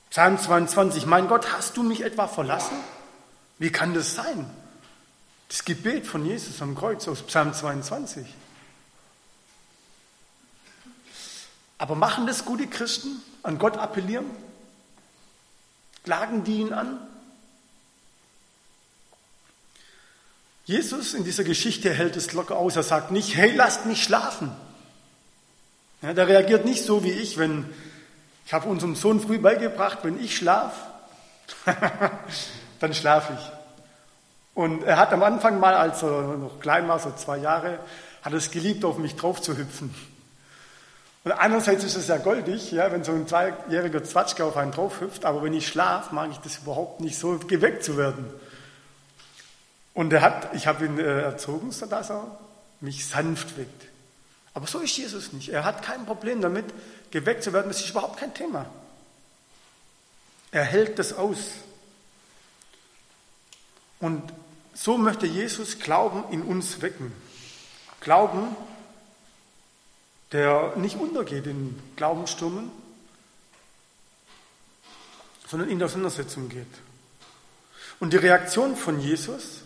Psalm 0.10 0.40
22, 0.40 1.06
mein 1.06 1.28
Gott, 1.28 1.52
hast 1.52 1.76
du 1.76 1.84
mich 1.84 2.02
etwa 2.02 2.28
verlassen? 2.28 2.78
Wie 3.60 3.72
kann 3.72 3.94
das 3.94 4.16
sein? 4.16 4.50
Das 5.50 5.66
Gebet 5.66 6.08
von 6.08 6.26
Jesus 6.26 6.62
am 6.62 6.76
Kreuz 6.76 7.08
aus 7.08 7.24
Psalm 7.24 7.54
22. 7.54 8.26
Aber 11.77 11.96
machen 11.96 12.27
das 12.27 12.46
gute 12.46 12.67
Christen? 12.67 13.22
An 13.43 13.60
Gott 13.60 13.77
appellieren? 13.77 14.25
Klagen 16.03 16.43
die 16.43 16.62
ihn 16.62 16.74
an? 16.74 17.00
Jesus 20.65 21.13
in 21.13 21.24
dieser 21.24 21.43
Geschichte 21.43 21.93
hält 21.93 22.17
es 22.17 22.34
locker 22.34 22.57
aus. 22.57 22.75
Er 22.75 22.84
sagt 22.84 23.12
nicht, 23.12 23.36
hey, 23.36 23.53
lasst 23.55 23.86
mich 23.86 24.03
schlafen. 24.03 24.51
Ja, 26.01 26.13
der 26.13 26.27
reagiert 26.27 26.65
nicht 26.65 26.84
so 26.84 27.03
wie 27.03 27.12
ich, 27.12 27.38
wenn 27.38 27.65
ich 28.46 28.53
habe 28.53 28.69
unserem 28.69 28.96
Sohn 28.96 29.19
früh 29.19 29.39
beigebracht, 29.39 30.00
wenn 30.03 30.24
ich 30.24 30.38
schlaf, 30.38 30.74
dann 32.79 32.93
schlafe 32.93 33.34
ich. 33.34 33.51
Und 34.53 34.84
er 34.84 34.98
hat 34.98 35.12
am 35.12 35.22
Anfang 35.22 35.60
mal, 35.60 35.74
als 35.74 36.01
er 36.01 36.38
noch 36.38 36.60
klein 36.62 36.88
war, 36.88 36.98
so 37.00 37.12
zwei 37.12 37.38
Jahre, 37.38 37.79
hat 38.22 38.34
es 38.34 38.50
geliebt, 38.50 38.86
auf 38.86 38.98
mich 38.98 39.15
drauf 39.17 39.41
zu 39.41 39.57
hüpfen. 39.57 39.93
Und 41.27 41.34
einerseits 41.34 41.84
ist 41.84 41.98
es 41.98 42.07
ja 42.07 42.19
goldig, 42.19 42.72
ja, 42.72 42.89
wenn 42.89 43.03
so 43.03 43.12
ein 43.12 43.27
zweijähriger 43.27 44.01
Zwatschke 44.01 44.46
auf 44.46 44.55
einen 44.55 44.72
drauf 44.72 45.01
hüpft, 45.01 45.25
aber 45.25 45.43
wenn 45.43 45.53
ich 45.53 45.67
schlafe, 45.67 46.15
mag 46.15 46.31
ich 46.31 46.38
das 46.38 46.60
überhaupt 46.60 47.01
nicht, 47.01 47.19
so 47.19 47.38
geweckt 47.38 47.84
zu 47.84 47.98
werden. 47.98 48.25
Und 49.93 50.13
er 50.13 50.22
hat, 50.22 50.55
ich 50.55 50.67
habe 50.67 50.86
ihn 50.86 50.98
äh, 50.98 51.24
erzogen, 51.24 51.74
sodass 51.74 52.12
er 52.12 52.39
mich 52.79 53.05
sanft 53.05 53.57
weckt. 53.57 53.88
Aber 54.53 54.67
so 54.67 54.79
ist 54.79 54.96
Jesus 54.96 55.34
nicht. 55.34 55.50
Er 55.50 55.65
hat 55.65 55.81
kein 55.81 56.05
Problem 56.05 56.39
damit, 56.39 56.63
geweckt 57.12 57.43
zu 57.43 57.51
werden. 57.51 57.67
Das 57.67 57.81
ist 57.81 57.89
überhaupt 57.89 58.17
kein 58.17 58.34
Thema. 58.34 58.65
Er 60.51 60.63
hält 60.63 60.98
das 60.98 61.12
aus. 61.12 61.39
Und 64.00 64.31
so 64.74 64.98
möchte 64.98 65.25
Jesus 65.25 65.77
Glauben 65.79 66.24
in 66.31 66.41
uns 66.41 66.81
wecken. 66.81 67.12
Glauben, 68.00 68.55
der 70.31 70.75
nicht 70.75 70.98
untergeht 70.98 71.48
in 71.48 71.79
Glaubensstürmen, 71.96 72.72
sondern 75.48 75.69
in 75.69 75.79
der 75.79 75.88
Auseinandersetzung 75.88 76.50
geht. 76.50 76.67
Und 78.00 78.13
die 78.13 78.17
Reaktion 78.17 78.75
von 78.75 79.00
Jesus 79.00 79.62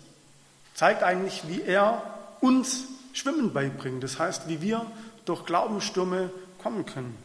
zeigt 0.76 1.04
eigentlich, 1.04 1.44
wie 1.48 1.62
er 1.62 2.04
uns 2.40 2.86
Schwimmen 3.14 3.54
beibringt. 3.54 4.04
Das 4.04 4.20
heißt, 4.20 4.48
wie 4.48 4.62
wir 4.62 4.86
durch 5.26 5.46
Glaubensstürme 5.46 6.32
kommen 6.60 6.86
können. 6.86 7.18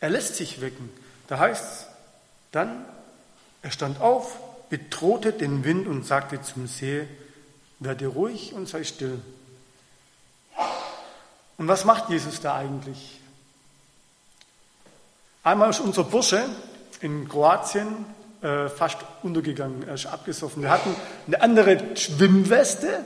Er 0.00 0.10
lässt 0.10 0.36
sich 0.36 0.60
wecken. 0.60 0.90
Da 1.28 1.38
heißt 1.38 1.64
es 1.64 1.86
dann, 2.52 2.84
er 3.62 3.70
stand 3.70 4.00
auf, 4.00 4.38
bedrohte 4.70 5.32
den 5.32 5.64
Wind 5.64 5.86
und 5.86 6.06
sagte 6.06 6.40
zum 6.40 6.66
See, 6.66 7.06
werde 7.78 8.06
ruhig 8.06 8.54
und 8.54 8.68
sei 8.68 8.84
still. 8.84 9.20
Und 11.60 11.68
was 11.68 11.84
macht 11.84 12.08
Jesus 12.08 12.40
da 12.40 12.56
eigentlich? 12.56 13.20
Einmal 15.44 15.68
ist 15.68 15.80
unser 15.80 16.04
Bursche 16.04 16.42
in 17.02 17.28
Kroatien 17.28 18.06
äh, 18.40 18.70
fast 18.70 18.96
untergegangen, 19.22 19.86
er 19.86 19.92
ist 19.92 20.06
abgesoffen. 20.06 20.62
Wir 20.62 20.70
hatten 20.70 20.96
eine 21.26 21.42
andere 21.42 21.96
Schwimmweste, 21.98 23.04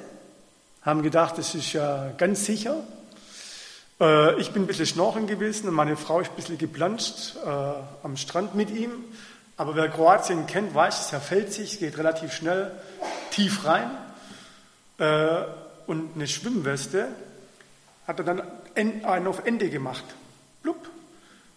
haben 0.82 1.02
gedacht, 1.02 1.36
das 1.36 1.56
ist 1.56 1.72
ja 1.72 2.12
ganz 2.16 2.44
sicher. 2.44 2.76
Äh, 4.00 4.40
ich 4.40 4.52
bin 4.52 4.62
ein 4.62 4.66
bisschen 4.68 4.86
schnorcheln 4.86 5.26
gewesen 5.26 5.66
und 5.68 5.74
meine 5.74 5.96
Frau 5.96 6.20
ist 6.20 6.30
ein 6.30 6.36
bisschen 6.36 6.56
geplanscht 6.56 7.34
äh, 7.44 7.48
am 8.04 8.16
Strand 8.16 8.54
mit 8.54 8.70
ihm. 8.70 8.92
Aber 9.56 9.74
wer 9.74 9.88
Kroatien 9.88 10.46
kennt, 10.46 10.76
weiß, 10.76 11.00
es 11.00 11.06
verfällt 11.08 11.52
sich, 11.52 11.80
geht 11.80 11.98
relativ 11.98 12.32
schnell 12.32 12.70
tief 13.32 13.64
rein. 13.64 13.90
Äh, 14.98 15.42
und 15.88 16.14
eine 16.14 16.28
Schwimmweste 16.28 17.08
hat 18.06 18.18
er 18.18 18.24
dann 18.24 18.42
einen 18.74 19.26
auf 19.26 19.44
Ende 19.46 19.70
gemacht. 19.70 20.04
Blub. 20.62 20.88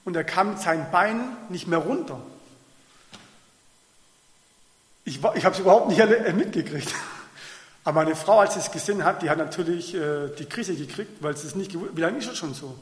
Und 0.06 0.16
er 0.16 0.24
kam 0.24 0.52
mit 0.52 0.60
seinen 0.60 0.90
Beinen 0.92 1.36
nicht 1.50 1.68
mehr 1.68 1.80
runter. 1.80 2.22
Ich, 5.04 5.24
ich 5.36 5.46
habe 5.46 5.56
es 5.56 5.60
überhaupt 5.60 5.90
nicht 5.90 6.36
mitgekriegt. 6.36 6.94
Aber 7.84 8.04
meine 8.04 8.16
Frau, 8.16 8.40
als 8.40 8.54
sie 8.54 8.60
es 8.60 8.72
gesehen 8.72 9.06
hat, 9.06 9.22
die 9.22 9.30
hat 9.30 9.38
natürlich 9.38 9.96
äh, 9.96 10.28
die 10.38 10.46
Krise 10.46 10.76
gekriegt, 10.76 11.24
weil 11.24 11.38
sie 11.38 11.48
es 11.48 11.56
nicht 11.56 11.72
gewusst 11.72 11.96
Wie 11.96 12.02
lange 12.02 12.18
ist 12.18 12.28
das 12.28 12.38
schon 12.38 12.54
so? 12.54 12.78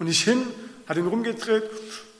Und 0.00 0.08
ich 0.08 0.22
hin, 0.24 0.42
hat 0.88 0.96
ihn 0.96 1.06
rumgedreht, 1.06 1.62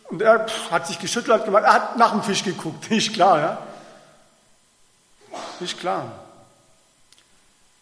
und 0.09 0.23
er 0.23 0.47
hat 0.71 0.87
sich 0.87 0.99
geschüttelt, 0.99 1.39
hat 1.39 1.45
gemacht, 1.45 1.65
er 1.65 1.75
hat 1.75 1.99
nach 1.99 2.13
dem 2.13 2.23
Fisch 2.23 2.43
geguckt. 2.43 2.91
Ist 2.91 3.13
klar, 3.13 3.39
ja? 3.41 3.59
Ist 5.61 5.79
klar. 5.79 6.28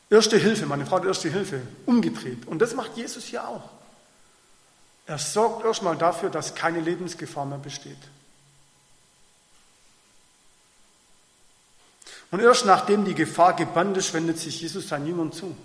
Erste 0.08 0.36
Hilfe, 0.36 0.66
meine 0.66 0.86
Frau 0.86 1.02
erste 1.04 1.28
Hilfe, 1.28 1.62
umgedreht. 1.84 2.46
Und 2.46 2.60
das 2.60 2.74
macht 2.74 2.96
Jesus 2.96 3.24
hier 3.24 3.46
auch. 3.46 3.68
Er 5.06 5.18
sorgt 5.18 5.64
erstmal 5.64 5.96
dafür, 5.96 6.30
dass 6.30 6.54
keine 6.54 6.80
Lebensgefahr 6.80 7.44
mehr 7.44 7.58
besteht. 7.58 7.98
Und 12.30 12.40
erst 12.40 12.66
nachdem 12.66 13.04
die 13.04 13.14
Gefahr 13.14 13.54
gebannt 13.54 13.96
ist, 13.96 14.12
wendet 14.12 14.38
sich 14.38 14.60
Jesus 14.60 14.88
seinen 14.88 15.06
Jüngern 15.06 15.32
zu. 15.32 15.56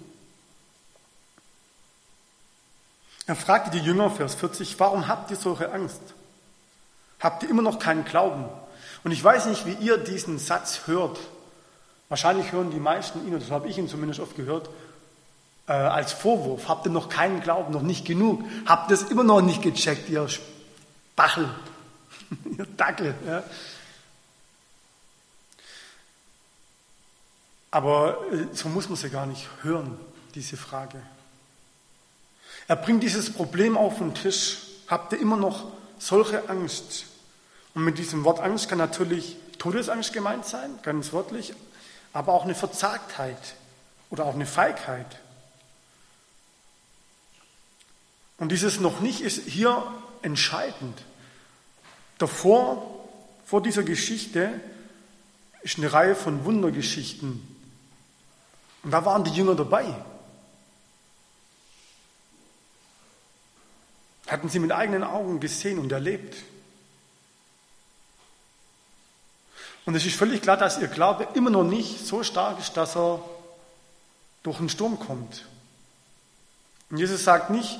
Er 3.26 3.36
fragte 3.36 3.72
die 3.72 3.80
Jünger, 3.80 4.12
Vers 4.12 4.36
40, 4.36 4.80
warum 4.80 5.08
habt 5.08 5.32
ihr 5.32 5.38
solche 5.38 5.72
Angst? 5.72 6.02
habt 7.22 7.44
ihr 7.44 7.50
immer 7.50 7.62
noch 7.62 7.80
keinen 7.80 8.04
Glauben. 8.04 8.46
Und 9.04 9.12
ich 9.12 9.24
weiß 9.24 9.46
nicht, 9.46 9.66
wie 9.66 9.74
ihr 9.74 9.98
diesen 9.98 10.40
Satz 10.40 10.82
hört. 10.86 11.20
Wahrscheinlich 12.12 12.52
hören 12.52 12.72
die 12.72 12.80
meisten 12.82 13.26
ihn, 13.26 13.34
oder 13.34 13.46
so 13.46 13.54
habe 13.54 13.70
ich 13.70 13.78
ihn 13.78 13.88
zumindest 13.88 14.20
oft 14.20 14.36
gehört, 14.36 14.70
äh, 15.66 15.72
als 15.72 16.12
Vorwurf. 16.12 16.68
Habt 16.68 16.86
ihr 16.86 16.92
noch 16.92 17.08
keinen 17.08 17.40
Glauben, 17.40 17.72
noch 17.72 17.84
nicht 17.84 18.04
genug? 18.04 18.44
Habt 18.66 18.92
ihr 18.92 18.96
es 18.96 19.04
immer 19.04 19.24
noch 19.24 19.40
nicht 19.40 19.62
gecheckt, 19.62 20.10
ihr 20.10 20.28
Spachel, 20.28 21.50
ihr 22.58 22.68
Dackel? 22.76 23.16
Ja? 23.26 23.44
Aber 27.72 28.18
äh, 28.34 28.54
so 28.54 28.68
muss 28.68 28.90
man 28.90 28.98
sie 28.98 29.10
gar 29.10 29.26
nicht 29.26 29.48
hören, 29.62 29.98
diese 30.36 30.58
Frage. 30.58 31.02
Er 32.68 32.76
bringt 32.76 33.04
dieses 33.04 33.32
Problem 33.32 33.78
auf 33.78 34.00
den 34.00 34.14
Tisch. 34.16 34.58
Habt 34.90 35.14
ihr 35.14 35.20
immer 35.22 35.38
noch 35.38 35.72
solche 35.98 36.50
Angst? 36.50 37.06
Und 37.74 37.86
mit 37.86 37.98
diesem 37.98 38.26
Wort 38.26 38.42
Angst 38.42 38.68
kann 38.68 38.80
natürlich 38.80 39.38
Todesangst 39.60 40.12
gemeint 40.12 40.46
sein, 40.46 40.72
ganz 40.84 41.14
wörtlich, 41.14 41.54
aber 42.14 42.34
auch 42.34 42.44
eine 42.44 42.56
Verzagtheit 42.56 43.56
oder 44.10 44.26
auch 44.26 44.36
eine 44.36 44.46
Feigheit. 44.46 45.20
Und 48.38 48.52
dieses 48.52 48.80
noch 48.80 49.00
nicht 49.00 49.22
ist 49.22 49.48
hier 49.48 49.86
entscheidend. 50.22 51.02
Davor, 52.18 53.08
vor 53.46 53.62
dieser 53.62 53.84
Geschichte, 53.84 54.60
ist 55.62 55.78
eine 55.78 55.94
Reihe 55.94 56.16
von 56.16 56.44
Wundergeschichten. 56.44 57.48
Und 58.84 58.92
da 58.92 59.06
waren 59.06 59.24
die 59.24 59.32
Jünger 59.32 59.56
dabei. 59.56 59.86
Hatten 64.28 64.50
sie 64.50 64.60
mit 64.60 64.72
eigenen 64.72 65.04
Augen 65.04 65.40
gesehen 65.40 65.78
und 65.78 65.92
erlebt. 65.92 66.36
Und 69.86 69.96
es 69.96 70.06
ist 70.06 70.16
völlig 70.16 70.42
klar, 70.42 70.58
dass 70.58 70.80
ihr 70.80 70.88
Glaube 70.88 71.28
immer 71.34 71.50
noch 71.50 71.64
nicht 71.64 72.06
so 72.06 72.24
stark 72.24 72.60
ist, 72.60 72.78
dass 72.78 72.96
er 72.96 73.24
durch 74.44 74.60
einen 74.60 74.70
Sturm 74.70 75.00
kommt. 75.00 75.46
Und 76.90 76.98
Jesus 76.98 77.24
sagt 77.24 77.50
nicht, 77.50 77.80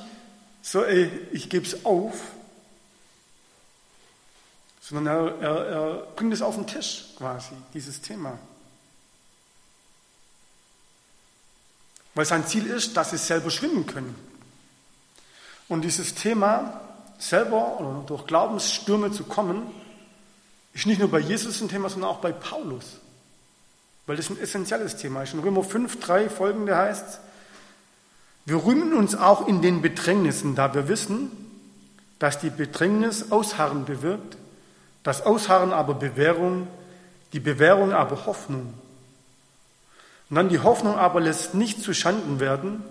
so, 0.62 0.84
ey, 0.84 1.10
ich 1.32 1.48
gebe 1.48 1.66
es 1.66 1.84
auf, 1.84 2.14
sondern 4.80 5.06
er, 5.06 5.40
er, 5.40 5.66
er 5.66 5.94
bringt 6.16 6.32
es 6.32 6.42
auf 6.42 6.54
den 6.54 6.66
Tisch 6.66 7.06
quasi, 7.18 7.52
dieses 7.74 8.00
Thema. 8.00 8.38
Weil 12.14 12.26
sein 12.26 12.46
Ziel 12.46 12.66
ist, 12.66 12.96
dass 12.96 13.10
sie 13.10 13.18
selber 13.18 13.50
schwimmen 13.50 13.86
können. 13.86 14.14
Und 15.68 15.82
dieses 15.82 16.14
Thema, 16.14 16.80
selber 17.18 17.80
oder 17.80 18.04
durch 18.06 18.26
Glaubensstürme 18.26 19.12
zu 19.12 19.24
kommen, 19.24 19.70
ist 20.74 20.86
nicht 20.86 20.98
nur 20.98 21.10
bei 21.10 21.18
Jesus 21.18 21.60
ein 21.60 21.68
Thema, 21.68 21.88
sondern 21.88 22.10
auch 22.10 22.20
bei 22.20 22.32
Paulus. 22.32 22.98
Weil 24.06 24.16
das 24.16 24.30
ein 24.30 24.38
essentielles 24.38 24.96
Thema 24.96 25.22
ist. 25.22 25.34
In 25.34 25.40
Römer 25.40 25.62
5, 25.62 26.00
3 26.00 26.28
folgende 26.28 26.76
heißt, 26.76 27.20
wir 28.44 28.64
rühmen 28.64 28.92
uns 28.94 29.14
auch 29.14 29.46
in 29.46 29.62
den 29.62 29.82
Bedrängnissen, 29.82 30.54
da 30.54 30.74
wir 30.74 30.88
wissen, 30.88 31.30
dass 32.18 32.38
die 32.38 32.50
Bedrängnis 32.50 33.30
Ausharren 33.30 33.84
bewirkt, 33.84 34.36
das 35.02 35.22
Ausharren 35.22 35.72
aber 35.72 35.94
Bewährung, 35.94 36.66
die 37.32 37.40
Bewährung 37.40 37.92
aber 37.92 38.26
Hoffnung. 38.26 38.74
Und 40.30 40.36
dann 40.36 40.48
die 40.48 40.60
Hoffnung 40.60 40.96
aber 40.96 41.20
lässt 41.20 41.54
nicht 41.54 41.82
zu 41.82 41.94
Schanden 41.94 42.40
werden, 42.40 42.82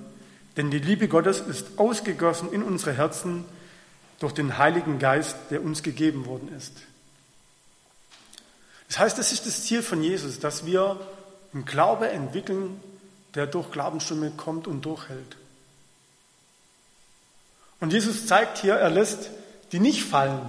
denn 0.58 0.70
die 0.70 0.80
Liebe 0.80 1.08
Gottes 1.08 1.42
ist 1.42 1.80
ausgegossen 1.80 2.52
in 2.52 2.64
unsere 2.64 2.94
Herzen 2.94 3.46
durch 4.20 4.34
den 4.34 4.58
Heiligen 4.58 5.00
Geist, 5.00 5.36
der 5.50 5.64
uns 5.64 5.82
gegeben 5.84 6.26
worden 6.26 6.50
ist. 6.56 6.74
Das 8.92 9.00
heißt, 9.00 9.20
es 9.20 9.32
ist 9.32 9.46
das 9.46 9.64
Ziel 9.64 9.84
von 9.84 10.04
Jesus, 10.04 10.40
dass 10.40 10.66
wir 10.66 11.00
einen 11.54 11.64
Glaube 11.64 12.10
entwickeln, 12.10 12.78
der 13.36 13.48
durch 13.48 13.72
Glaubensstimme 13.72 14.32
kommt 14.32 14.68
und 14.68 14.82
durchhält. 14.82 15.38
Und 17.80 17.94
Jesus 17.94 18.28
zeigt 18.28 18.58
hier, 18.58 18.74
er 18.74 18.90
lässt 18.90 19.30
die 19.72 19.80
nicht 19.80 20.04
fallen, 20.04 20.42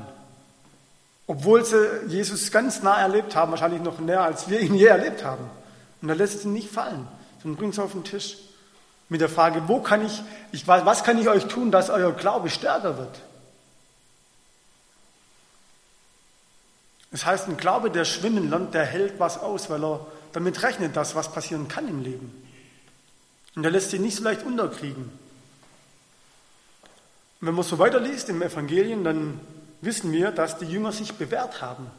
obwohl 1.28 1.64
sie 1.64 1.86
Jesus 2.08 2.50
ganz 2.50 2.82
nah 2.82 3.00
erlebt 3.00 3.36
haben, 3.36 3.52
wahrscheinlich 3.52 3.80
noch 3.80 4.00
näher, 4.00 4.22
als 4.22 4.50
wir 4.50 4.58
ihn 4.58 4.74
je 4.74 4.86
erlebt 4.86 5.22
haben. 5.22 5.48
Und 6.00 6.08
er 6.08 6.16
lässt 6.16 6.40
sie 6.40 6.48
nicht 6.48 6.68
fallen, 6.68 7.06
sondern 7.44 7.60
bringt 7.60 7.76
sie 7.76 7.82
auf 7.82 7.92
den 7.92 8.02
Tisch 8.02 8.38
mit 9.08 9.20
der 9.20 9.28
Frage, 9.28 9.68
wo 9.68 9.78
kann 9.78 10.04
ich, 10.04 10.20
ich 10.50 10.66
was 10.66 11.04
kann 11.04 11.16
ich 11.20 11.28
euch 11.28 11.46
tun, 11.46 11.70
dass 11.70 11.90
euer 11.90 12.10
Glaube 12.10 12.50
stärker 12.50 12.98
wird? 12.98 13.20
Das 17.12 17.26
heißt, 17.26 17.46
ein 17.48 17.58
Glaube, 17.58 17.90
der 17.90 18.04
schwimmen 18.04 18.50
lernt, 18.50 18.74
der 18.74 18.86
hält 18.86 19.20
was 19.20 19.38
aus, 19.38 19.70
weil 19.70 19.84
er 19.84 20.06
damit 20.32 20.62
rechnet, 20.62 20.96
dass 20.96 21.14
was 21.14 21.30
passieren 21.30 21.68
kann 21.68 21.86
im 21.86 22.02
Leben. 22.02 22.32
Und 23.54 23.64
er 23.64 23.70
lässt 23.70 23.90
sich 23.90 24.00
nicht 24.00 24.16
so 24.16 24.24
leicht 24.24 24.42
unterkriegen. 24.44 25.04
Und 27.40 27.46
wenn 27.46 27.54
man 27.54 27.64
so 27.64 27.78
weiterliest 27.78 28.30
im 28.30 28.40
Evangelien, 28.40 29.04
dann 29.04 29.40
wissen 29.82 30.10
wir, 30.10 30.30
dass 30.30 30.58
die 30.58 30.64
Jünger 30.64 30.92
sich 30.92 31.12
bewährt 31.12 31.60
haben. 31.60 31.90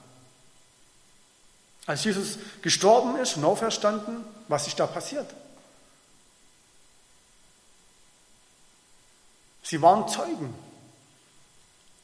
Als 1.86 2.06
Jesus 2.06 2.40
gestorben 2.62 3.18
ist 3.18 3.38
und 3.38 3.44
auferstanden, 3.44 4.24
was 4.48 4.68
ist 4.68 4.80
da 4.80 4.88
passiert? 4.88 5.28
Sie 9.62 9.82
waren 9.82 10.08
Zeugen. 10.08 10.56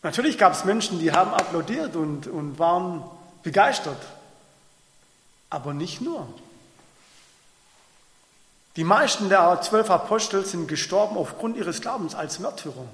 Natürlich 0.02 0.38
gab 0.38 0.54
es 0.54 0.64
Menschen, 0.64 1.00
die 1.00 1.12
haben 1.12 1.34
applaudiert 1.34 1.96
und, 1.96 2.28
und 2.28 2.58
waren 2.58 3.04
begeistert. 3.44 4.02
Aber 5.50 5.74
nicht 5.74 6.00
nur. 6.02 6.28
Die 8.76 8.84
meisten 8.84 9.30
der 9.30 9.62
zwölf 9.62 9.90
Apostel 9.90 10.46
sind 10.46 10.68
gestorben 10.68 11.18
aufgrund 11.18 11.58
ihres 11.58 11.82
Glaubens 11.82 12.16
als 12.16 12.40
Märtyrer. 12.40 12.88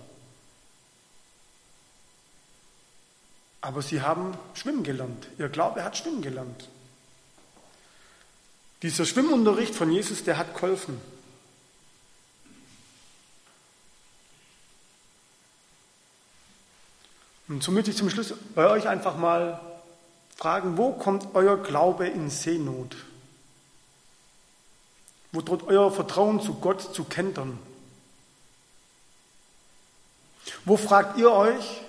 Aber 3.61 3.81
sie 3.81 4.01
haben 4.01 4.37
schwimmen 4.53 4.83
gelernt. 4.83 5.27
Ihr 5.37 5.49
Glaube 5.49 5.83
hat 5.83 5.97
schwimmen 5.97 6.21
gelernt. 6.21 6.69
Dieser 8.81 9.05
Schwimmunterricht 9.05 9.73
von 9.73 9.91
Jesus, 9.91 10.23
der 10.23 10.37
hat 10.37 10.53
geholfen. 10.53 10.99
Und 17.47 17.63
so 17.63 17.71
möchte 17.71 17.91
ich 17.91 17.97
zum 17.97 18.09
Schluss 18.09 18.33
bei 18.55 18.67
euch 18.67 18.87
einfach 18.87 19.17
mal 19.17 19.59
fragen, 20.35 20.77
wo 20.77 20.93
kommt 20.93 21.27
euer 21.33 21.57
Glaube 21.57 22.07
in 22.07 22.29
Seenot? 22.29 22.95
Wo 25.31 25.41
droht 25.41 25.67
euer 25.67 25.91
Vertrauen 25.91 26.41
zu 26.41 26.55
Gott 26.55 26.95
zu 26.95 27.03
kentern? 27.03 27.59
Wo 30.63 30.77
fragt 30.77 31.17
ihr 31.17 31.31
euch, 31.31 31.81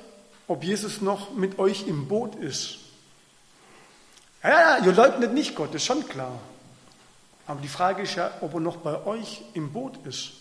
ob 0.49 0.63
Jesus 0.63 1.01
noch 1.01 1.35
mit 1.35 1.59
euch 1.59 1.87
im 1.87 2.09
Boot 2.09 2.35
ist? 2.37 2.79
Ja, 4.43 4.79
ja, 4.79 4.85
ihr 4.85 4.93
leugnet 4.93 5.33
nicht 5.33 5.55
Gott, 5.57 5.75
ist 5.75 5.85
schon 5.85 6.07
klar. 6.09 6.39
Aber 7.47 7.61
die 7.61 7.69
Frage 7.69 8.03
ist 8.03 8.15
ja, 8.17 8.31
ob 8.41 8.55
er 8.55 8.61
noch 8.61 8.77
bei 8.77 9.05
euch 9.07 9.43
im 9.55 9.73
Boot 9.73 9.97
ist. 10.07 10.33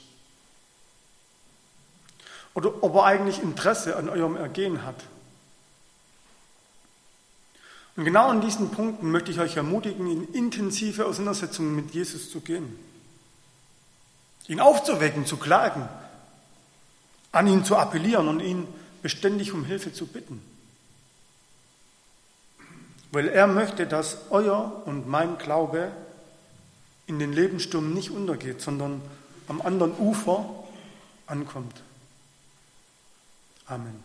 Oder 2.55 2.83
ob 2.83 2.95
er 2.95 3.03
eigentlich 3.03 3.43
Interesse 3.43 3.95
an 3.97 4.09
eurem 4.09 4.35
Ergehen 4.35 4.83
hat. 4.83 4.95
Und 7.95 8.03
genau 8.03 8.27
an 8.27 8.41
diesen 8.41 8.71
Punkten 8.71 9.11
möchte 9.11 9.31
ich 9.31 9.39
euch 9.39 9.55
ermutigen, 9.55 10.09
in 10.09 10.33
intensive 10.33 11.05
Auseinandersetzungen 11.05 11.75
mit 11.75 11.91
Jesus 11.91 12.29
zu 12.29 12.41
gehen. 12.41 12.77
Ihn 14.47 14.59
aufzuwecken, 14.59 15.25
zu 15.25 15.37
klagen, 15.37 15.87
an 17.31 17.47
ihn 17.47 17.63
zu 17.63 17.77
appellieren 17.77 18.27
und 18.27 18.39
ihn 18.39 18.67
beständig 19.01 19.53
um 19.53 19.65
Hilfe 19.65 19.93
zu 19.93 20.07
bitten. 20.07 20.41
Weil 23.11 23.27
er 23.27 23.47
möchte, 23.47 23.85
dass 23.87 24.17
euer 24.29 24.83
und 24.85 25.07
mein 25.07 25.37
Glaube 25.37 25.91
in 27.07 27.19
den 27.19 27.33
Lebenssturm 27.33 27.93
nicht 27.93 28.11
untergeht, 28.11 28.61
sondern 28.61 29.01
am 29.47 29.61
anderen 29.61 29.97
Ufer 29.97 30.45
ankommt. 31.27 31.84
Amen. 33.67 34.04